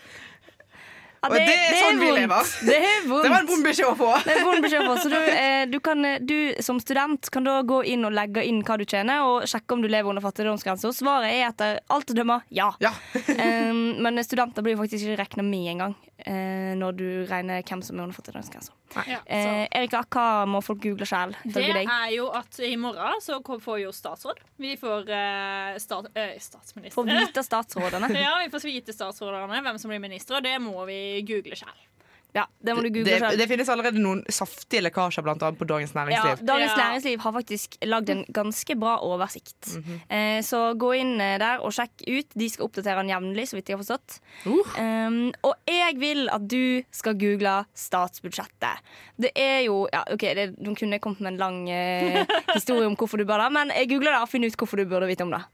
Ja, 1.25 1.31
Og 1.31 1.37
det 1.39 1.55
er 1.57 1.79
sånn 1.81 2.01
vi 2.03 2.11
lever. 2.13 2.51
Det 2.69 2.77
er 2.77 3.07
vondt. 3.09 3.25
Det 3.25 3.33
var 3.33 3.45
en 3.45 3.49
vond 3.49 3.65
beskjed 3.65 3.89
å 3.89 3.95
få. 3.97 4.11
Det 4.25 4.33
er 4.35 4.41
en 4.43 4.49
vond 4.49 4.65
beskjed 4.65 4.85
å 4.85 4.91
få. 4.91 4.97
Så 5.01 5.13
du, 5.13 5.17
eh, 5.17 5.65
du, 5.71 5.79
kan, 5.85 6.05
eh, 6.05 6.21
du 6.21 6.37
som 6.65 6.81
student 6.83 7.31
kan 7.33 7.49
da 7.49 7.57
gå 7.65 7.81
inn 7.95 8.05
og 8.05 8.15
legge 8.15 8.45
inn 8.45 8.61
hva 8.67 8.77
du 8.81 8.85
tjener, 8.85 9.25
og 9.25 9.49
sjekke 9.49 9.77
om 9.77 9.85
du 9.85 9.89
lever 9.89 10.13
under 10.13 10.25
fattigdomsgrensa. 10.25 10.93
Svaret 10.97 11.33
er 11.33 11.49
etter 11.49 11.81
alt 11.95 12.13
å 12.13 12.17
dømme 12.17 12.41
ja. 12.55 12.71
um, 12.77 13.85
men 14.05 14.25
studenter 14.25 14.65
blir 14.65 14.79
faktisk 14.81 15.07
ikke 15.07 15.23
regna 15.23 15.47
med 15.47 15.71
engang 15.75 15.95
uh, 15.97 16.73
når 16.81 16.99
du 16.99 17.07
regner 17.31 17.65
hvem 17.65 17.85
som 17.85 17.99
er 17.99 18.09
under 18.09 18.17
fattigdomsgrensa. 18.17 18.75
Ja, 19.09 19.21
Eh, 19.27 19.67
Erika, 19.71 20.03
hva 20.11 20.45
må 20.49 20.61
folk 20.63 20.83
google 20.85 21.07
sjøl? 21.09 21.35
Det 21.43 21.65
er 21.67 22.11
jo 22.15 22.29
at 22.35 22.59
i 22.63 22.75
morgen 22.79 23.21
så 23.25 23.41
får 23.43 23.81
jo 23.83 23.93
statsråd. 23.95 24.41
Vi 24.61 24.75
får 24.79 25.11
eh, 25.11 25.79
stat, 25.83 26.11
eh, 26.15 26.37
statsminister. 26.41 26.95
Får 26.95 27.09
vite 27.09 27.45
statsrådene. 27.49 28.11
ja, 28.21 28.37
vi 28.45 28.51
får 28.53 28.67
vite 28.69 28.95
statsrådene, 28.95 29.63
hvem 29.67 29.81
som 29.81 29.93
blir 29.93 30.03
minister, 30.03 30.39
og 30.39 30.47
det 30.47 30.55
må 30.63 30.85
vi 30.89 30.99
google 31.23 31.57
sjøl. 31.57 31.94
Ja, 32.35 32.49
det 32.67 32.75
må 32.75 32.83
du 32.83 32.89
google 32.91 33.07
Det, 33.07 33.19
selv. 33.23 33.39
det 33.39 33.47
finnes 33.47 33.69
allerede 33.71 34.01
noen 34.03 34.25
saftige 34.33 34.83
lekkasjer 34.83 35.23
blant 35.23 35.43
annet 35.47 35.59
på 35.61 35.69
Dagens 35.71 35.93
Ja, 35.95 36.01
Næringsliv. 36.01 36.41
Dagens 36.49 36.73
Næringsliv 36.81 37.21
har 37.23 37.35
faktisk 37.37 37.77
lagd 37.87 38.11
en 38.11 38.25
ganske 38.35 38.75
bra 38.81 38.97
oversikt. 39.07 39.77
eh, 40.11 40.41
så 40.43 40.65
gå 40.75 40.91
inn 40.99 41.13
eh, 41.23 41.37
der 41.39 41.63
og 41.63 41.71
sjekk 41.77 42.03
ut. 42.09 42.35
De 42.35 42.49
skal 42.51 42.67
oppdatere 42.67 43.05
den 43.05 43.13
jevnlig, 43.13 43.47
så 43.47 43.59
vidt 43.59 43.71
jeg 43.71 43.79
har 43.79 43.85
forstått. 43.85 44.19
Um, 44.51 45.31
og 45.47 45.55
jeg 45.71 45.95
vil 46.03 46.27
at 46.35 46.49
du 46.51 46.83
skal 46.91 47.15
google 47.23 47.55
statsbudsjettet. 47.79 48.83
Det 49.15 49.31
er 49.39 49.61
jo 49.69 49.85
ja, 49.95 50.03
OK, 50.11 50.27
det, 50.35 50.51
de 50.59 50.75
kunne 50.75 50.99
kommet 50.99 51.23
med 51.23 51.37
en 51.37 51.43
lang 51.45 51.61
eh, 51.71 52.25
historie 52.57 52.91
om 52.91 52.99
hvorfor 52.99 53.23
du 53.23 53.29
bør 53.29 53.47
det, 53.47 53.53
men 53.55 53.71
jeg 53.79 53.93
googler 53.95 54.17
det 54.17 54.23
og 54.25 54.33
finner 54.33 54.51
ut 54.51 54.59
hvorfor 54.59 54.83
du 54.83 54.89
burde 54.91 55.07
vite 55.07 55.23
om 55.23 55.31
det. 55.37 55.45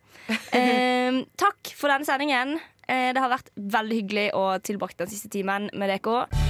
Um, 0.57 1.25
takk 1.37 1.75
for 1.77 1.93
denne 1.93 2.09
sendingen. 2.09 2.57
Eh, 2.88 3.11
det 3.12 3.21
har 3.21 3.31
vært 3.37 3.53
veldig 3.55 4.01
hyggelig 4.01 4.31
å 4.38 4.47
tilbake 4.64 4.97
den 5.05 5.12
siste 5.12 5.29
timen 5.29 5.69
med 5.77 5.93
dere. 5.93 6.49